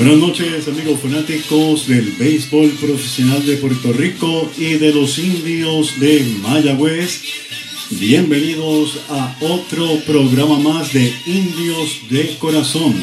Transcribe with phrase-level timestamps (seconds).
[0.00, 6.24] Buenas noches amigos fanáticos del béisbol profesional de Puerto Rico y de los indios de
[6.40, 7.20] Mayagüez.
[7.90, 12.94] Bienvenidos a otro programa más de Indios de Corazón,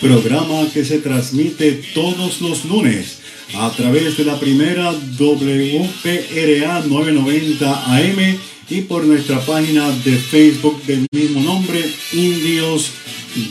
[0.00, 3.20] programa que se transmite todos los lunes
[3.54, 11.06] a través de la primera WPRA 990 AM y por nuestra página de Facebook del
[11.12, 11.80] mismo nombre,
[12.12, 12.90] Indios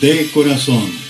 [0.01, 1.08] de Corazón.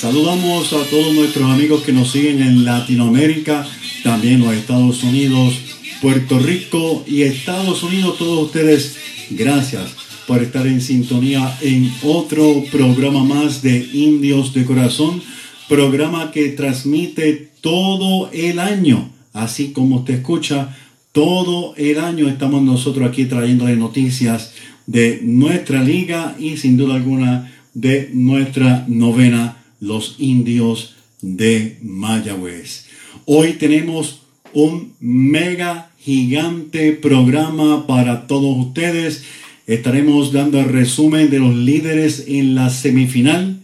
[0.00, 3.66] Saludamos a todos nuestros amigos que nos siguen en Latinoamérica,
[4.04, 5.54] también los Estados Unidos,
[6.00, 8.16] Puerto Rico y Estados Unidos.
[8.16, 8.96] Todos ustedes,
[9.30, 9.90] gracias
[10.28, 15.20] por estar en sintonía en otro programa más de Indios de Corazón,
[15.68, 20.76] programa que transmite todo el año, así como usted escucha,
[21.10, 24.52] todo el año estamos nosotros aquí trayéndole noticias
[24.86, 32.86] de nuestra liga y sin duda alguna de nuestra novena los indios de Mayagüez.
[33.24, 39.24] Hoy tenemos un mega gigante programa para todos ustedes.
[39.66, 43.60] Estaremos dando el resumen de los líderes en la semifinal,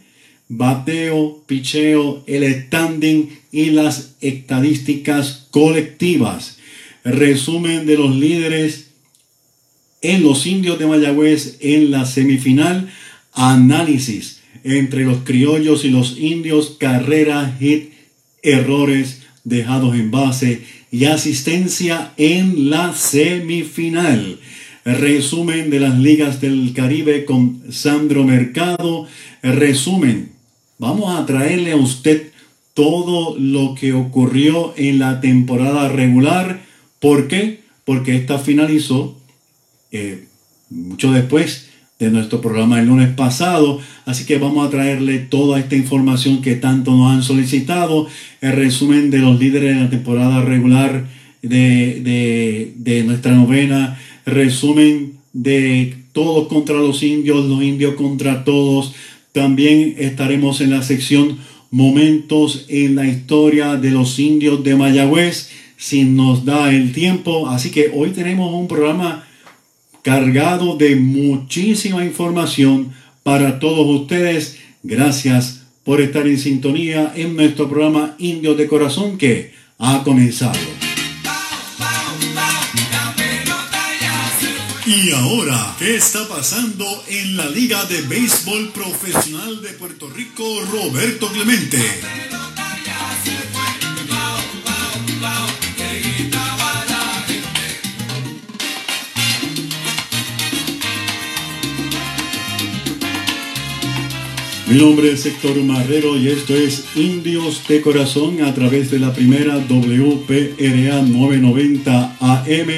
[0.48, 6.58] bateo, picheo, el standing y las estadísticas colectivas.
[7.04, 8.90] Resumen de los líderes
[10.02, 12.90] en los indios de Mayagüez en la semifinal.
[13.32, 17.92] Análisis entre los criollos y los indios, carrera, hit,
[18.42, 24.40] errores dejados en base y asistencia en la semifinal.
[24.84, 29.06] Resumen de las ligas del Caribe con Sandro Mercado.
[29.42, 30.32] Resumen.
[30.78, 32.32] Vamos a traerle a usted
[32.74, 36.62] todo lo que ocurrió en la temporada regular.
[37.00, 37.60] ¿Por qué?
[37.84, 39.18] Porque esta finalizó
[39.92, 40.26] eh,
[40.70, 41.68] mucho después
[41.98, 43.80] de nuestro programa el lunes pasado.
[44.04, 48.08] Así que vamos a traerle toda esta información que tanto nos han solicitado.
[48.40, 51.06] El resumen de los líderes de la temporada regular
[51.42, 53.98] de, de, nuestra novena.
[54.26, 58.94] Resumen de todos contra los indios, los indios contra todos.
[59.32, 61.38] También estaremos en la sección
[61.70, 67.48] momentos en la historia de los indios de Mayagüez, si nos da el tiempo.
[67.48, 69.24] Así que hoy tenemos un programa
[70.04, 72.92] cargado de muchísima información
[73.22, 74.58] para todos ustedes.
[74.82, 80.60] Gracias por estar en sintonía en nuestro programa Indios de Corazón que ha comenzado.
[84.86, 91.28] Y ahora, ¿qué está pasando en la Liga de Béisbol Profesional de Puerto Rico, Roberto
[91.28, 91.78] Clemente?
[104.66, 109.12] Mi nombre es Héctor Marrero y esto es Indios de Corazón a través de la
[109.12, 112.70] primera WPRA 990 AM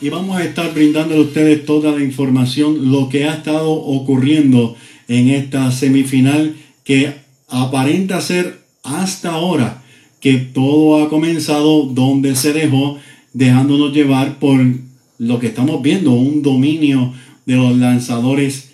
[0.00, 4.74] y vamos a estar brindando a ustedes toda la información, lo que ha estado ocurriendo
[5.06, 7.12] en esta semifinal que
[7.46, 9.84] aparenta ser hasta ahora
[10.18, 12.98] que todo ha comenzado donde se dejó,
[13.34, 14.58] dejándonos llevar por
[15.18, 17.14] lo que estamos viendo, un dominio
[17.46, 18.70] de los lanzadores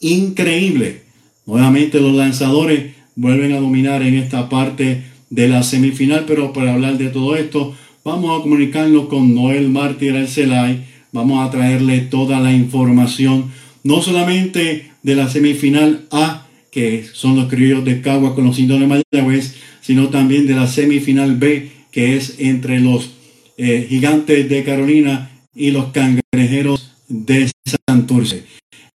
[0.00, 1.01] increíble
[1.46, 6.98] Nuevamente los lanzadores vuelven a dominar en esta parte de la semifinal, pero para hablar
[6.98, 10.84] de todo esto, vamos a comunicarnos con Noel Mártir Arcelay.
[11.12, 13.50] Vamos a traerle toda la información,
[13.84, 18.80] no solamente de la semifinal A, que son los criollos de Cagua con los indios
[18.80, 23.10] de Mayagüez, sino también de la semifinal B, que es entre los
[23.58, 27.50] eh, gigantes de Carolina y los cangrejeros de
[27.86, 28.44] Santurce.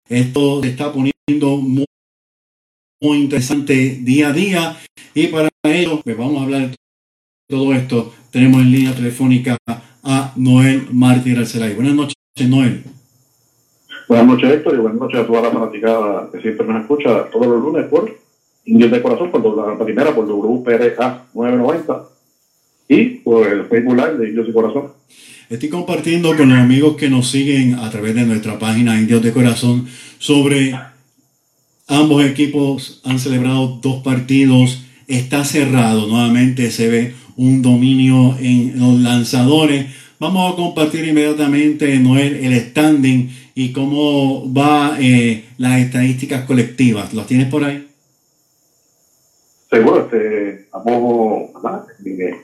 [0.10, 1.86] Esto se está poniendo muy
[3.02, 4.78] muy interesante día a día.
[5.14, 6.76] Y para ello, pues vamos a hablar de
[7.48, 8.14] todo esto.
[8.32, 9.58] Tenemos en línea telefónica
[10.04, 11.74] a Noel Martín Arcelay.
[11.74, 12.16] Buenas noches,
[12.48, 12.84] Noel.
[14.08, 17.48] Buenas noches, Héctor, y buenas noches a toda la fanaticada que siempre nos escucha todos
[17.48, 18.18] los lunes por
[18.66, 22.04] Indios de Corazón, por la primera, por WPRA 990
[22.90, 24.92] y por el Facebook Live de Indios de Corazón.
[25.50, 29.34] Estoy compartiendo con los amigos que nos siguen a través de nuestra página Indios de
[29.34, 29.88] Corazón
[30.20, 30.74] sobre
[31.88, 34.84] ambos equipos han celebrado dos partidos.
[35.08, 39.88] Está cerrado, nuevamente se ve un dominio en los lanzadores.
[40.20, 47.14] Vamos a compartir inmediatamente, Noel, el standing y cómo va eh, las estadísticas colectivas.
[47.14, 47.88] ¿Las tienes por ahí?
[49.70, 51.86] Seguro, este, ¿verdad?
[52.06, 52.36] Eh,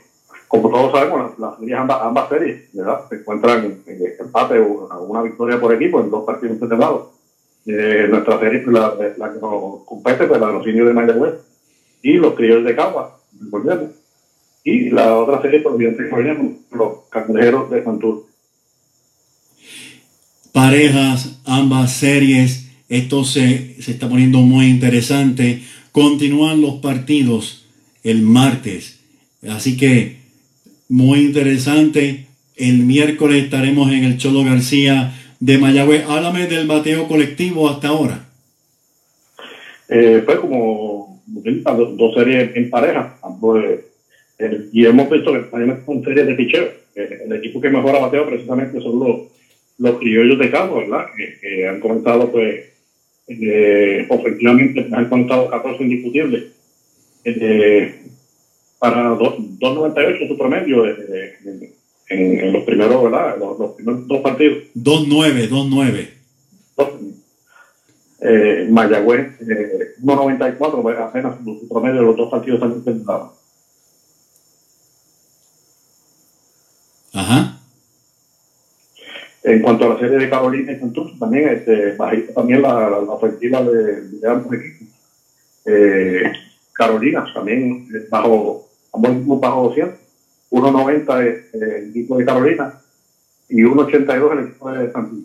[0.48, 3.02] como todos sabemos, las, series, ambas, series, ¿verdad?
[3.10, 7.13] Se encuentran en, empate o una victoria por equipo en dos partidos separados.
[7.66, 11.34] Eh, nuestra serie, la, la, que nos compete, pues la de los indios de Mayagüez
[12.02, 13.92] y los criollos de Cagua, volvemos
[14.64, 18.28] y la otra serie por los cangrejeros de Santur.
[20.52, 25.64] Parejas, ambas series, esto se, se está poniendo muy interesante.
[25.92, 27.66] Continúan los partidos
[28.04, 29.00] el martes,
[29.48, 30.18] así que
[30.90, 32.28] muy interesante.
[32.56, 35.14] El miércoles estaremos en el Cholo García
[35.44, 36.06] de Mayagüez.
[36.08, 38.26] Háblame del bateo colectivo hasta ahora.
[39.90, 43.18] Eh, pues como dos series en pareja,
[44.40, 46.72] eh, y hemos visto que también con series de picheo.
[46.96, 49.22] el equipo que mejora bateo precisamente son los,
[49.80, 51.08] los criollos de campo, ¿verdad?
[51.42, 52.66] Que, han comenzado, pues,
[53.28, 56.44] eh, ofensivamente, han comenzado 14 indiscutibles.
[57.26, 57.96] Eh,
[58.80, 61.38] para 2.98 su promedio eh,
[62.14, 63.38] en, en, los primeros, ¿verdad?
[63.38, 64.64] Los, los primeros dos partidos.
[64.76, 66.10] 2.9, 2.9.
[68.26, 73.34] Eh, Mayagüez, eh, 1.94, pues, apenas su promedio de los dos partidos han intentado.
[77.14, 77.60] Ajá.
[79.44, 81.98] En cuanto a la serie de Carolina y Santos, también este,
[82.34, 84.88] también la, la, ofensiva de, de, ambos equipos.
[85.66, 86.24] Eh,
[86.72, 90.03] Carolina también bajo, ambos bajo 200.
[90.54, 92.74] 1.90 es el equipo de Carolina
[93.50, 95.18] y 1.82 el equipo de Santos.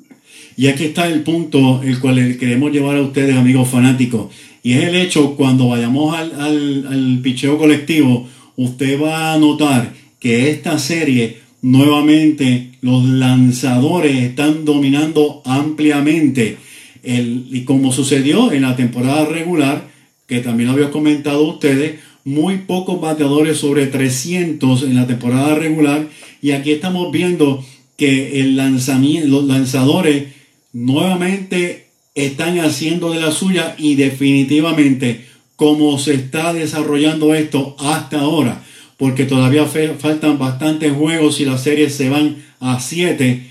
[0.56, 4.34] Y aquí está el punto el cual queremos llevar a ustedes, amigos fanáticos.
[4.62, 8.26] Y es el hecho, cuando vayamos al, al, al picheo colectivo,
[8.56, 16.56] usted va a notar que esta serie nuevamente los lanzadores están dominando ampliamente.
[17.02, 19.88] El, y como sucedió en la temporada regular,
[20.26, 26.08] que también lo había comentado ustedes, muy pocos bateadores sobre 300 en la temporada regular.
[26.42, 27.64] Y aquí estamos viendo
[27.96, 30.28] que el lanzamiento, los lanzadores
[30.72, 35.24] nuevamente están haciendo de la suya y definitivamente
[35.56, 38.62] como se está desarrollando esto hasta ahora
[38.98, 43.42] porque todavía faltan bastantes juegos y las series se van a 7.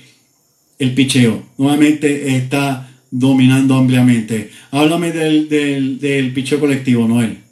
[0.78, 4.52] El picheo nuevamente está dominando ampliamente.
[4.72, 7.47] Háblame del, del, del picheo colectivo, Noel.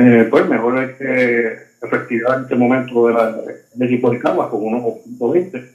[0.00, 4.48] Eh, pues mejor es que efectividad en este momento de la, del equipo de Caguas
[4.48, 5.70] con 1.20.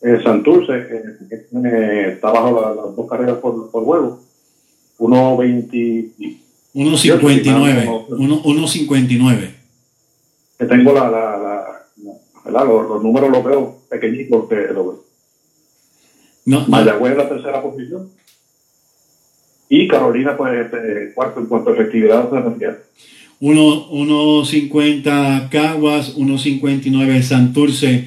[0.00, 4.20] Eh, Santurce eh, está bajo las dos carreras por, por juego.
[4.98, 6.38] 1.20.
[6.74, 8.08] 1.59.
[8.08, 9.58] 1.59
[10.58, 11.86] que tengo la, la,
[12.50, 15.04] la, los, números los veo pequeñitos porque lo,
[16.46, 18.10] no, Mayagüez en la tercera posición
[19.68, 22.30] y Carolina pues este, cuarto en cuanto a efectividad
[23.40, 28.04] 1.50 Caguas, 1.59 Santurce,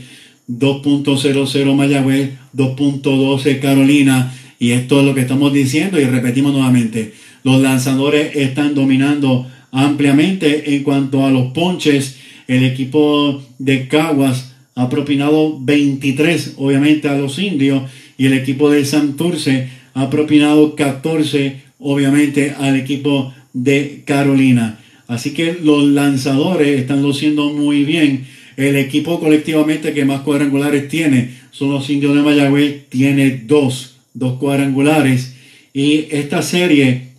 [0.49, 4.33] 2.00 Mayagüez, 2.12 Carolina.
[4.59, 7.13] Y esto es lo que estamos diciendo y repetimos nuevamente.
[7.43, 14.89] Los lanzadores están dominando ampliamente en cuanto a los ponches el equipo de Caguas ha
[14.89, 17.83] propinado 23, obviamente, a los indios.
[18.17, 24.79] Y el equipo de Santurce ha propinado 14, obviamente, al equipo de Carolina.
[25.07, 28.25] Así que los lanzadores están luciendo muy bien.
[28.57, 32.87] El equipo colectivamente que más cuadrangulares tiene son los indios de Mayagüez.
[32.89, 35.35] Tiene dos, dos cuadrangulares.
[35.73, 37.09] Y esta serie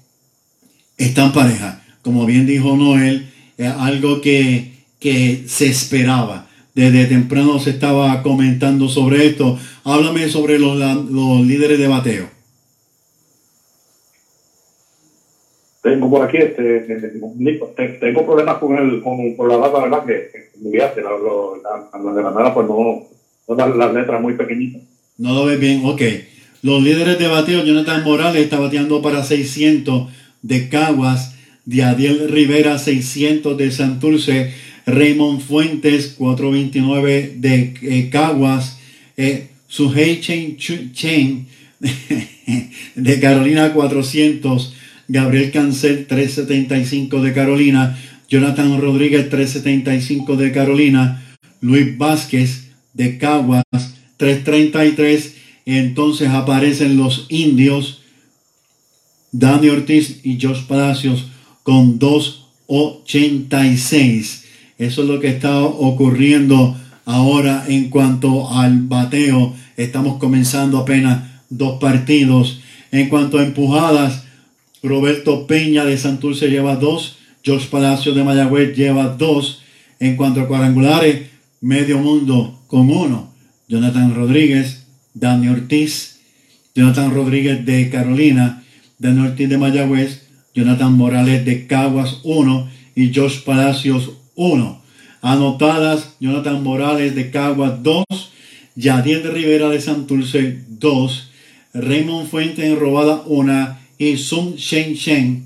[0.97, 1.83] está en pareja.
[2.03, 3.27] Como bien dijo Noel,
[3.79, 6.49] algo que que se esperaba.
[6.75, 9.59] Desde temprano se estaba comentando sobre esto.
[9.85, 12.31] Háblame sobre los, los líderes de bateo.
[15.83, 16.81] Tengo por aquí, este,
[18.01, 20.05] tengo problemas con, el, con, la data, ¿verdad?
[20.07, 20.31] Que,
[20.65, 23.09] enviaste, la, la, la, pues no,
[23.49, 24.83] no las letras muy pequeñitas.
[25.19, 26.03] No lo ves bien, ok.
[26.63, 30.09] Los líderes de bateo, Jonathan Morales está bateando para 600
[30.43, 31.35] de Caguas,
[31.65, 34.53] Diadiel Rivera 600 de Santurce,
[34.87, 38.79] Raymond Fuentes, 429 de eh, Caguas,
[39.17, 41.47] eh, Suhei Chen, Chen
[42.95, 44.77] de Carolina 400,
[45.09, 51.25] Gabriel Cancel 375 de Carolina, Jonathan Rodríguez 375 de Carolina,
[51.61, 53.65] Luis Vázquez de Caguas
[54.17, 55.35] 333.
[55.65, 58.03] Entonces aparecen los indios
[59.33, 61.27] Dani Ortiz y Josh Palacios
[61.63, 64.43] con 2.86.
[64.79, 69.55] Eso es lo que está ocurriendo ahora en cuanto al bateo.
[69.77, 72.61] Estamos comenzando apenas dos partidos.
[72.91, 74.25] En cuanto a empujadas,
[74.83, 77.19] Roberto Peña de Santurce lleva dos.
[77.45, 79.63] Josh Palacios de Mayagüez lleva dos.
[80.01, 81.29] En cuanto a cuadrangulares,
[81.61, 83.33] medio mundo con uno.
[83.69, 86.21] Jonathan Rodríguez, Dani Ortiz,
[86.75, 88.65] Jonathan Rodríguez de Carolina,
[88.99, 94.83] Dani Ortiz de Mayagüez, Jonathan Morales de Caguas 1 y Josh Palacios 1.
[95.23, 98.05] Anotadas, Jonathan Morales de Caguas 2,
[98.75, 101.31] Yadiel de Rivera de Santurce 2,
[101.75, 105.45] Raymond Fuente en robada 1 y Sun Shen Shen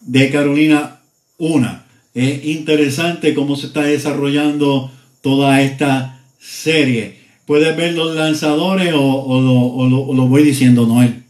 [0.00, 1.00] de Carolina
[1.36, 1.82] 1.
[2.14, 7.18] Es interesante cómo se está desarrollando toda esta serie.
[7.46, 11.22] ¿Puedes ver los lanzadores o, o lo, o lo- o lo voy diciendo, Noel?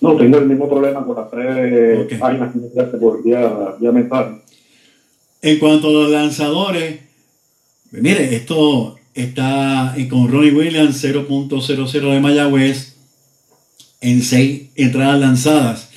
[0.00, 4.40] No, tengo el mismo problema con las tres páginas que me por vía, vía mensaje.
[5.42, 7.00] En cuanto a los lanzadores,
[7.92, 12.89] mire, esto está eh, con Ronnie Williams 0.00 de Mayagüez
[14.00, 15.90] en 6 entradas lanzadas.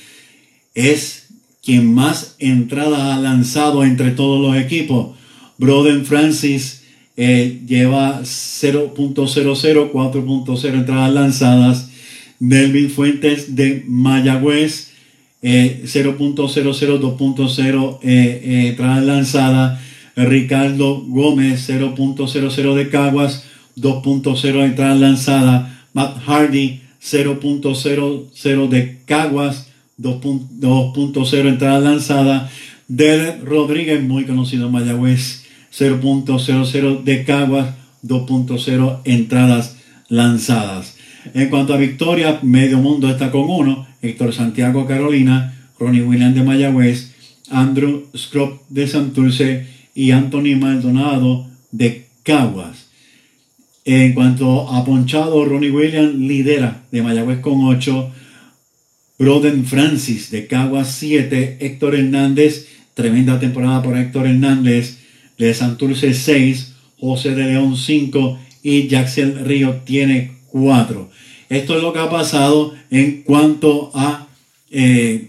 [0.74, 1.28] Es
[1.62, 5.16] quien más entradas ha lanzado entre todos los equipos.
[5.56, 6.82] Broden Francis
[7.16, 11.90] eh, lleva 0.00, 4.0 entradas lanzadas.
[12.38, 14.90] Melvin Fuentes de Mayagüez
[15.46, 19.80] eh, 0.00, 2.0 eh, eh, entradas lanzadas.
[20.16, 23.44] Ricardo Gómez 0.00 de Caguas,
[23.76, 25.70] 2.0 entradas lanzadas.
[25.92, 29.68] Matt Hardy 0.00 de Caguas,
[30.00, 32.50] 2.0 entradas lanzadas.
[32.88, 39.76] Derek Rodríguez, muy conocido en Mayagüez, 0.00 de Caguas, 2.0 entradas
[40.08, 40.96] lanzadas.
[41.32, 43.86] En cuanto a victorias, medio mundo está con uno.
[44.02, 47.14] Héctor Santiago Carolina, Ronnie Williams de Mayagüez,
[47.50, 52.83] Andrew Scrop de Santurce y Anthony Maldonado de Caguas.
[53.86, 58.10] En cuanto a ponchado, Ronnie Williams lidera de Mayagüez con 8.
[59.18, 61.58] Broden Francis de Caguas 7.
[61.60, 65.00] Héctor Hernández, tremenda temporada por Héctor Hernández
[65.36, 66.72] de Santurce 6.
[66.98, 71.10] José de León 5 y Jackson Río tiene 4.
[71.50, 74.28] Esto es lo que ha pasado en cuanto a
[74.70, 75.28] eh,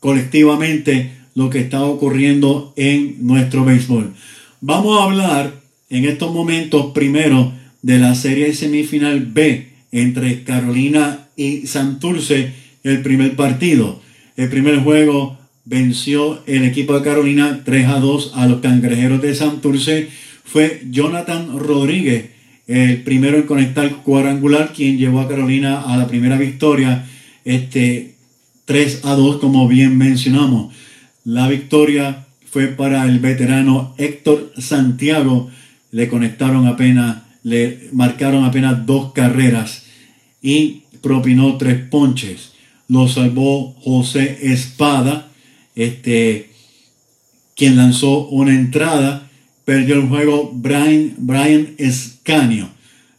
[0.00, 4.14] colectivamente lo que está ocurriendo en nuestro béisbol.
[4.62, 5.52] Vamos a hablar
[5.90, 7.52] en estos momentos primero
[7.84, 14.00] de la serie semifinal B entre Carolina y Santurce, el primer partido.
[14.38, 19.34] El primer juego venció el equipo de Carolina 3 a 2 a los cangrejeros de
[19.34, 20.08] Santurce.
[20.44, 22.30] Fue Jonathan Rodríguez,
[22.66, 27.04] el primero en conectar cuadrangular, quien llevó a Carolina a la primera victoria.
[27.44, 28.14] Este
[28.64, 30.74] 3 a 2, como bien mencionamos.
[31.22, 35.50] La victoria fue para el veterano Héctor Santiago.
[35.90, 39.84] Le conectaron apenas, le marcaron apenas dos carreras
[40.42, 42.52] y propinó tres ponches.
[42.88, 45.28] Lo salvó José Espada,
[45.76, 46.50] este,
[47.54, 49.30] quien lanzó una entrada.
[49.64, 52.68] Perdió el juego Brian, Brian Escanio.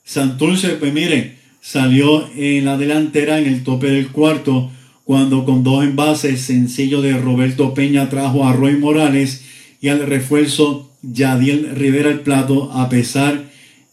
[0.04, 4.72] Santurce, pues mire, salió en la delantera en el tope del cuarto
[5.04, 9.44] cuando con dos envases sencillo de Roberto Peña trajo a Roy Morales
[9.82, 13.45] y al refuerzo Yadiel Rivera el plato a pesar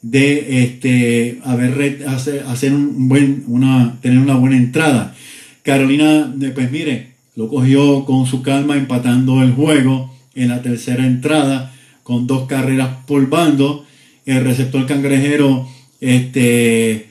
[0.02, 5.14] de este haber hacer, un buen una tener una buena entrada.
[5.62, 11.72] Carolina pues mire, lo cogió con su calma empatando el juego en la tercera entrada
[12.02, 13.86] con dos carreras por bando.
[14.26, 15.68] El receptor cangrejero
[16.00, 17.06] este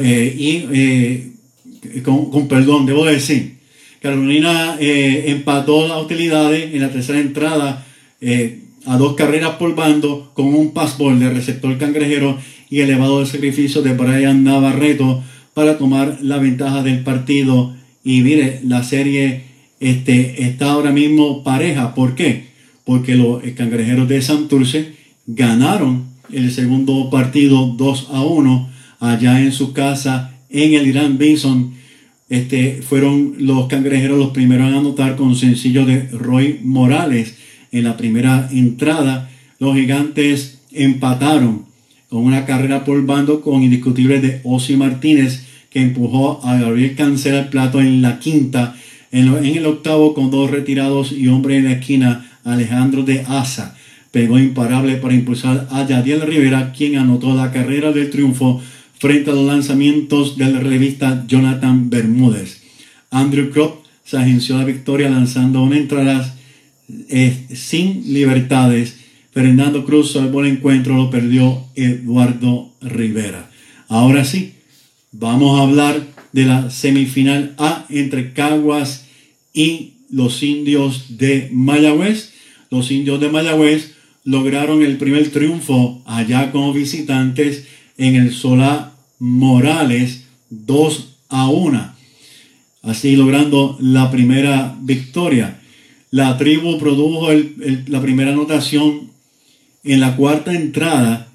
[0.00, 1.32] eh, y eh,
[2.02, 3.56] con, perdón, debo decir,
[4.00, 7.86] Carolina eh, empató las utilidades en la tercera entrada
[8.84, 13.82] a dos carreras por bando con un passball de receptor cangrejero y elevado el sacrificio
[13.82, 15.22] de Brian Navarreto
[15.54, 17.74] para tomar la ventaja del partido.
[18.02, 19.44] Y mire, la serie
[19.80, 21.94] este, está ahora mismo pareja.
[21.94, 22.46] ¿Por qué?
[22.84, 24.94] Porque los cangrejeros de Santurce
[25.26, 28.70] ganaron el segundo partido 2 a 1
[29.00, 31.74] allá en su casa en el Gran Bison.
[32.28, 37.36] Este, fueron los cangrejeros los primeros en anotar con sencillo de Roy Morales
[37.72, 39.30] en la primera entrada.
[39.58, 41.64] Los gigantes empataron
[42.08, 47.40] con una carrera por bando con indiscutible de Osi Martínez que empujó a Gabriel Cancela
[47.40, 48.76] al plato en la quinta.
[49.10, 53.76] En, el octavo con dos retirados y hombre en la esquina Alejandro de Asa.
[54.10, 58.60] pegó imparable para impulsar a Yadiel Rivera, quien anotó la carrera del triunfo
[58.98, 62.62] frente a los lanzamientos del relevista Jonathan Bermúdez.
[63.10, 66.34] Andrew Kropp se agenció la victoria lanzando una entrada
[67.54, 68.96] sin libertades.
[69.32, 73.50] Fernando Cruz el encuentro, lo perdió Eduardo Rivera.
[73.88, 74.54] Ahora sí,
[75.10, 79.06] vamos a hablar de la semifinal A entre Caguas
[79.54, 82.32] y los indios de Mayagüez.
[82.70, 83.94] Los indios de Mayagüez
[84.24, 87.66] lograron el primer triunfo allá como visitantes
[87.98, 91.92] en el Solá Morales 2 a 1.
[92.82, 95.61] Así logrando la primera victoria.
[96.12, 97.28] La tribu produjo
[97.86, 99.10] la primera anotación
[99.82, 101.32] en la cuarta entrada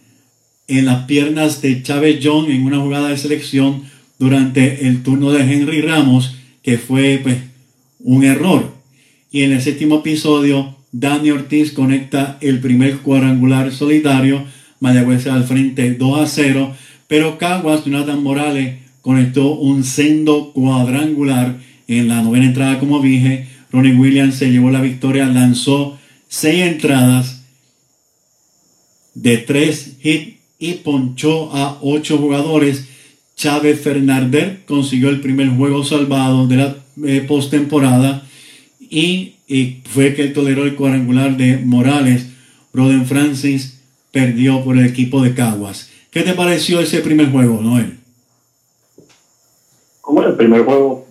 [0.67, 3.85] en las piernas de Chávez John en una jugada de selección
[4.19, 7.37] durante el turno de Henry Ramos, que fue pues,
[8.01, 8.71] un error.
[9.31, 14.45] Y en el séptimo episodio, Dani Ortiz conecta el primer cuadrangular solitario,
[14.79, 16.75] Mayagüez al frente 2 a 0,
[17.07, 21.57] pero Caguas, Jonathan Morales, conectó un sendo cuadrangular
[21.87, 23.56] en la novena entrada, como dije.
[23.71, 25.97] Ronnie Williams se llevó la victoria, lanzó
[26.27, 27.43] seis entradas
[29.13, 32.87] de tres hits y ponchó a ocho jugadores.
[33.35, 38.23] Chávez Fernández consiguió el primer juego salvado de la eh, postemporada
[38.79, 42.27] y, y, fue que toleró el cuadrangular de Morales.
[42.73, 43.81] Roden Francis
[44.11, 45.89] perdió por el equipo de Caguas.
[46.09, 47.97] ¿Qué te pareció ese primer juego, Noel?
[50.01, 51.07] Como el primer juego,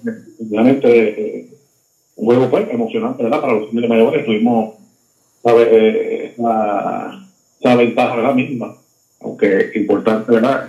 [0.51, 1.56] realmente eh,
[2.17, 3.41] un juego pues, emocionante, ¿verdad?
[3.41, 4.75] Para los de mayores tuvimos
[5.45, 8.75] eh, esa ventaja la misma,
[9.21, 10.67] aunque importante, ¿verdad?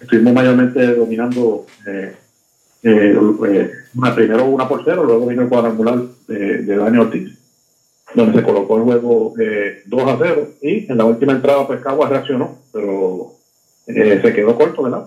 [0.00, 2.14] Estuvimos mayormente dominando eh,
[2.82, 3.18] eh,
[4.14, 7.38] primero una por cero, luego vino el cuadrangular de, de Dani Ortiz,
[8.14, 9.34] donde se colocó el juego
[9.86, 13.32] 2 a 0 y en la última entrada pues Caguas reaccionó, pero
[13.86, 15.06] se quedó corto, ¿verdad?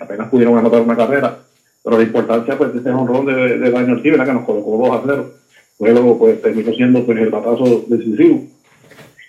[0.00, 1.40] apenas pudieron anotar una carrera,
[1.82, 4.26] pero la importancia pues de ese honrón de, de Dani Ortiz, ¿verdad?
[4.26, 5.30] Que nos colocó 2 a 0,
[5.80, 8.46] luego pues terminó siendo pues el batazo decisivo.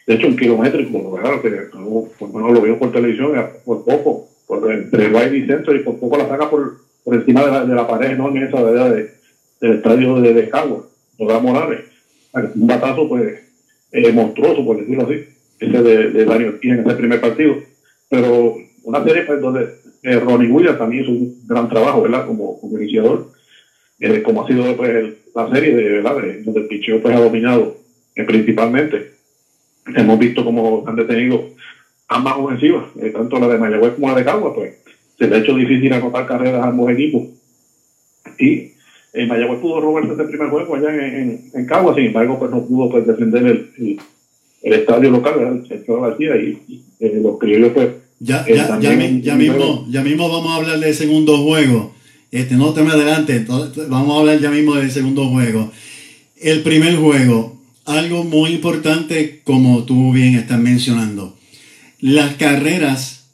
[0.05, 1.41] De hecho, un kilométrico, ¿verdad?
[1.41, 1.49] Que
[2.19, 3.33] por lo lo vio por televisión,
[3.63, 7.45] por poco, por entre el y centro, y por poco la saca por, por encima
[7.45, 9.11] de la, de la pared enorme esa de,
[9.61, 10.85] del estadio de, de Cagua,
[11.19, 11.85] Morales.
[12.33, 13.39] Un batazo, pues,
[13.91, 15.25] eh, monstruoso, por decirlo así,
[15.59, 17.55] ese de, de Daniel Ortiz en ese primer partido.
[18.09, 19.69] Pero una serie pues, donde
[20.03, 22.25] eh, Ronnie Williams también hizo un gran trabajo, ¿verdad?
[22.25, 23.31] Como, como iniciador,
[23.99, 26.21] eh, como ha sido pues, la serie, de, ¿verdad?
[26.21, 27.77] De, donde el picheo pues, ha dominado
[28.15, 29.11] eh, principalmente.
[29.95, 31.49] Hemos visto cómo han detenido
[32.07, 34.75] ambas ofensivas, eh, tanto la de Mayagüez como la de Cagua, pues
[35.17, 37.23] se le ha hecho difícil acotar carreras a ambos equipos.
[38.37, 38.73] Y
[39.13, 42.65] eh, Mayagüez pudo robarse ese primer juego allá en, en, Cagua, sin embargo, pues no
[42.65, 43.99] pudo pues, defender el,
[44.61, 47.89] el, estadio local, el centro García, y, y eh, los criollos, pues.
[48.23, 51.93] Ya, eh, ya, ya, ya mismo, ya mismo vamos a hablar del segundo juego.
[52.31, 53.45] Este, no te me adelante,
[53.89, 55.71] vamos a hablar ya mismo del segundo juego.
[56.37, 61.35] El primer juego, algo muy importante, como tú bien estás mencionando
[62.01, 63.25] las carreras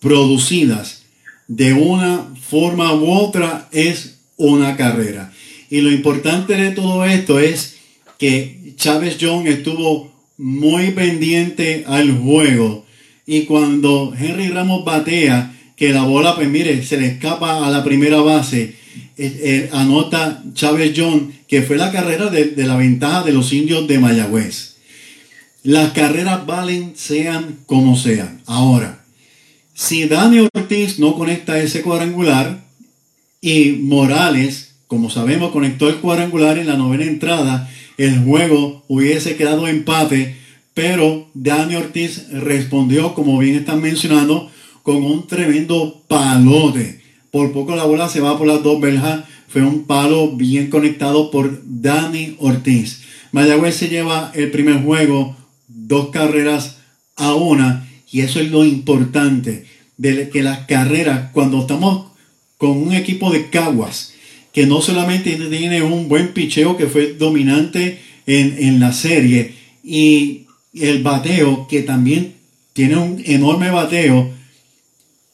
[0.00, 1.02] producidas
[1.48, 5.32] de una forma u otra es una carrera.
[5.68, 7.76] Y lo importante de todo esto es
[8.18, 12.85] que Chávez John estuvo muy pendiente al juego.
[13.26, 17.84] Y cuando Henry Ramos batea, que la bola, pues mire, se le escapa a la
[17.84, 18.76] primera base,
[19.18, 23.52] eh, eh, anota Chávez John, que fue la carrera de, de la ventaja de los
[23.52, 24.76] indios de Mayagüez.
[25.62, 28.40] Las carreras valen sean como sean.
[28.46, 29.04] Ahora,
[29.74, 32.64] si Dani Ortiz no conecta ese cuadrangular
[33.42, 39.68] y Morales, como sabemos, conectó el cuadrangular en la novena entrada, el juego hubiese quedado
[39.68, 40.36] empate,
[40.76, 44.50] pero Dani Ortiz respondió, como bien están mencionando,
[44.82, 47.00] con un tremendo palote.
[47.30, 49.24] Por poco la bola se va por las dos verjas.
[49.48, 53.04] Fue un palo bien conectado por Dani Ortiz.
[53.32, 55.34] Mayagüez se lleva el primer juego
[55.66, 56.76] dos carreras
[57.16, 59.64] a una y eso es lo importante
[59.96, 62.12] de que las carreras cuando estamos
[62.58, 64.12] con un equipo de caguas
[64.52, 70.45] que no solamente tiene un buen picheo que fue dominante en, la serie y
[70.80, 72.34] el bateo que también
[72.72, 74.30] tiene un enorme bateo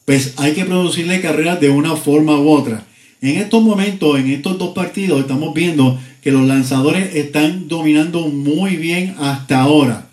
[0.05, 2.85] pues hay que producirle carreras de una forma u otra
[3.21, 8.75] en estos momentos en estos dos partidos estamos viendo que los lanzadores están dominando muy
[8.77, 10.09] bien hasta ahora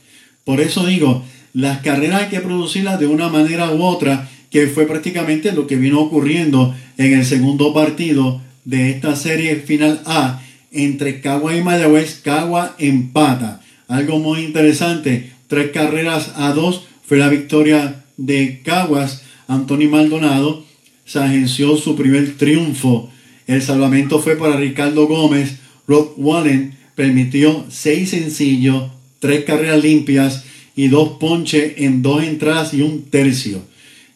[0.50, 4.84] por eso digo, las carreras hay que producirlas de una manera u otra, que fue
[4.86, 11.20] prácticamente lo que vino ocurriendo en el segundo partido de esta serie final A entre
[11.20, 12.20] Cagua y Mayagüez.
[12.24, 13.60] Cagua empata.
[13.90, 15.33] Algo muy interesante.
[15.48, 19.22] Tres carreras a dos fue la victoria de Caguas.
[19.48, 20.64] Anthony Maldonado
[21.05, 23.11] se agenció su primer triunfo.
[23.48, 25.57] El salvamento fue para Ricardo Gómez.
[25.88, 30.44] Rock Wallen permitió seis sencillos, tres carreras limpias
[30.76, 33.61] y dos ponches en dos entradas y un tercio.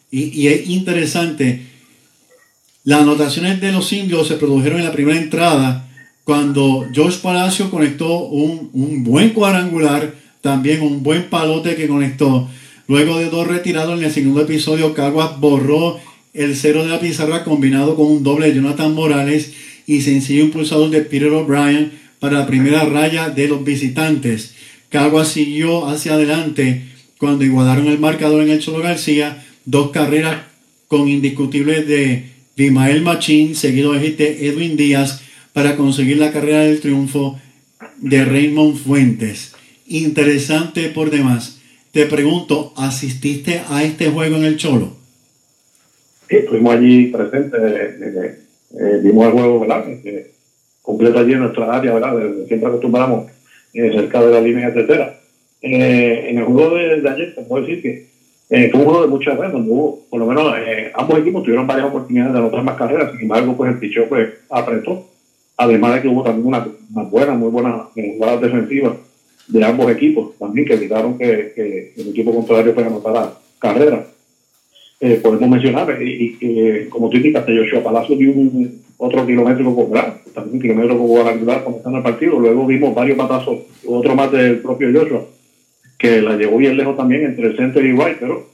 [0.09, 1.63] Y, y es interesante,
[2.85, 5.84] las anotaciones de los indios se produjeron en la primera entrada
[6.25, 12.49] cuando George Palacio conectó un, un buen cuadrangular, también un buen palote que conectó.
[12.87, 15.99] Luego de dos retirados en el segundo episodio, Caguas borró
[16.33, 19.53] el cero de la pizarra combinado con un doble de Jonathan Morales
[19.87, 24.55] y sencillo impulsador de Peter O'Brien para la primera raya de los visitantes.
[24.89, 26.83] Caguas siguió hacia adelante
[27.19, 30.41] cuando igualaron el marcador en el Cholo García, dos carreras
[30.87, 35.21] con indiscutibles de Vimael Machín, seguido de Edwin Díaz,
[35.55, 37.39] para conseguir la carrera del triunfo
[38.01, 39.55] de Raymond Fuentes.
[39.87, 41.61] Interesante por demás.
[41.93, 44.97] Te pregunto, ¿asististe a este juego en el Cholo?
[46.27, 48.39] Sí, estuvimos allí presentes, eh, eh,
[48.77, 49.85] eh, vimos el juego, ¿verdad?
[50.03, 50.31] Eh,
[50.81, 52.17] completo allí en nuestra área, ¿verdad?
[52.49, 53.31] Siempre acostumbramos
[53.73, 55.17] eh, cerca de la línea tercera.
[55.61, 58.07] Eh, en el juego de, de ayer, te puedo decir que
[58.71, 60.53] fue un juego de muchas veces, donde hubo, por lo menos
[60.95, 64.33] ambos equipos tuvieron varias oportunidades de anotar más carreras, sin embargo, pues el picheo pues
[64.49, 65.14] apretó.
[65.57, 68.93] Además de que hubo también una, una buena, muy buena eh, jugadas defensivas
[69.47, 74.07] de ambos equipos, también que evitaron que, que el equipo contrario pues anotara carreras
[74.99, 79.75] eh, podemos mencionar, y, y que como tú indicaste, Joshua Palacio dio un, otro kilómetro
[79.75, 84.15] con gran, también un kilómetro con cuadrangular comenzando el partido, luego vimos varios batazos, otro
[84.15, 85.25] más del propio Joshua,
[85.97, 88.47] que la llevó bien lejos también entre el center y right, pero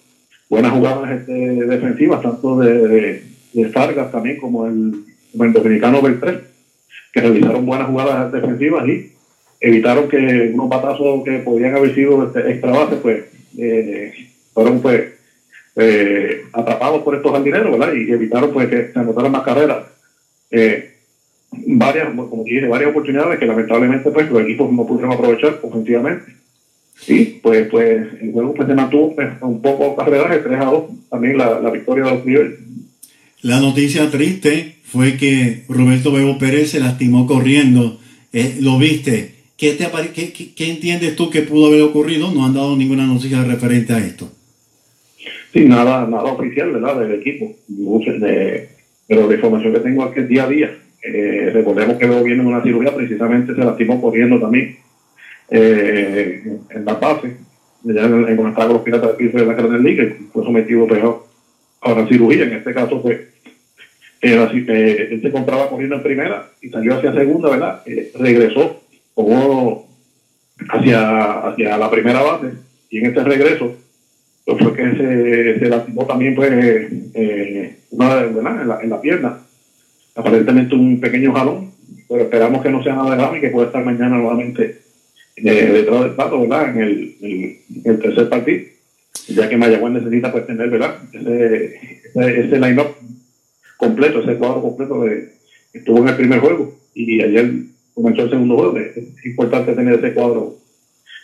[0.49, 4.93] buenas jugadas este, defensivas, tanto de, de, de Vargas también como el,
[5.31, 6.41] como el dominicano Beltrán,
[7.13, 9.11] que realizaron buenas jugadas defensivas y
[9.59, 13.23] evitaron que unos batazos que podían haber sido este, extra bases, pues,
[13.57, 14.13] eh,
[14.53, 15.03] fueron pues
[15.75, 17.93] eh, atrapados por estos jardineros, ¿verdad?
[17.93, 19.85] Y evitaron pues que se anotaran más carreras.
[20.49, 20.91] Eh,
[21.51, 26.33] varias, como dije, varias oportunidades que lamentablemente pues los equipos no pudieron aprovechar ofensivamente.
[27.07, 30.83] Y pues, pues el juego pues se mantuvo pues, un poco carreraje, 3 a 2,
[31.09, 32.51] también la, la victoria de los Clear.
[33.41, 37.99] La noticia triste fue que Roberto Bebo Pérez se lastimó corriendo.
[38.33, 39.35] Eh, ¿Lo viste?
[39.57, 42.31] ¿Qué, te qué, qué- entiendes tú que pudo haber ocurrido?
[42.31, 44.29] No han dado ninguna noticia referente a esto.
[45.53, 46.99] Sí, nada, nada oficial, ¿verdad?
[46.99, 47.55] Del equipo.
[47.67, 48.69] De-
[49.07, 50.77] pero la información que tengo es que día a día.
[51.03, 54.77] Eh, recordemos que luego viene una cirugía, precisamente se lastimó corriendo también
[55.49, 57.37] eh, en la base,
[57.83, 60.85] ya en, en con los piratas del piso de la Grandes Ligas, y fue sometido
[60.87, 61.01] pues,
[61.81, 62.43] a una cirugía.
[62.43, 63.19] En este caso, pues,
[64.21, 67.81] eh, él se encontraba corriendo en primera y salió hacia segunda, ¿verdad?
[67.85, 68.81] Eh, regresó
[69.13, 69.89] como
[70.69, 72.53] hacia, hacia la primera base
[72.89, 73.75] y en este regreso
[74.45, 78.61] pues fue que se, se lastimó también pues eh, una, ¿verdad?
[78.61, 79.39] En, la, en la pierna
[80.15, 81.71] aparentemente un pequeño jalón
[82.07, 84.81] pero esperamos que no sea nada grave y que pueda estar mañana nuevamente
[85.37, 86.69] eh, detrás del pato ¿verdad?
[86.69, 88.65] en el, el, el tercer partido
[89.29, 90.97] ya que Mayagüez necesita pues tener ¿verdad?
[91.13, 91.79] ese,
[92.13, 92.95] ese, ese line-up
[93.81, 95.33] completo ese cuadro completo de,
[95.73, 97.51] estuvo en el primer juego y ayer
[97.95, 100.57] comenzó el segundo juego es importante tener ese cuadro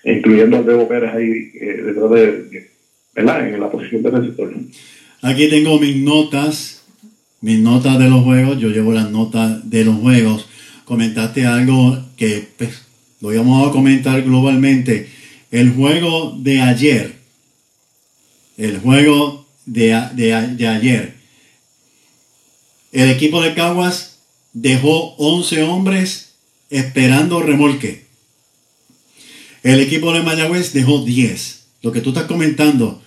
[0.03, 1.29] incluyendo al Bebo Pérez ahí
[1.61, 2.71] eh, detrás de, de-
[3.15, 3.47] ¿verdad?
[3.47, 4.53] En la posición de receptor.
[5.21, 6.83] Aquí tengo mis notas,
[7.41, 8.59] mis notas de los juegos.
[8.59, 10.47] Yo llevo las notas de los juegos.
[10.85, 12.85] Comentaste algo que pues,
[13.21, 15.07] lo íbamos a comentar globalmente.
[15.51, 17.13] El juego de ayer.
[18.57, 21.13] El juego de, a- de a- de ayer.
[22.91, 24.19] El equipo de Caguas
[24.53, 26.35] dejó 11 hombres
[26.69, 28.05] esperando remolque.
[29.61, 31.65] El equipo de Mayagüez dejó 10.
[31.81, 33.01] Lo que tú estás comentando,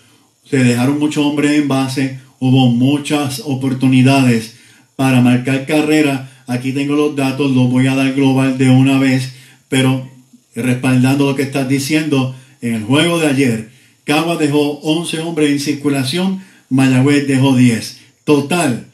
[0.48, 4.56] se dejaron muchos hombres en base, hubo muchas oportunidades
[4.96, 6.30] para marcar carrera.
[6.46, 9.32] Aquí tengo los datos, los voy a dar global de una vez,
[9.68, 10.10] pero
[10.54, 13.70] respaldando lo que estás diciendo, en el juego de ayer,
[14.04, 17.98] Caguas dejó 11 hombres en circulación, Mayagüez dejó 10.
[18.24, 18.89] Total,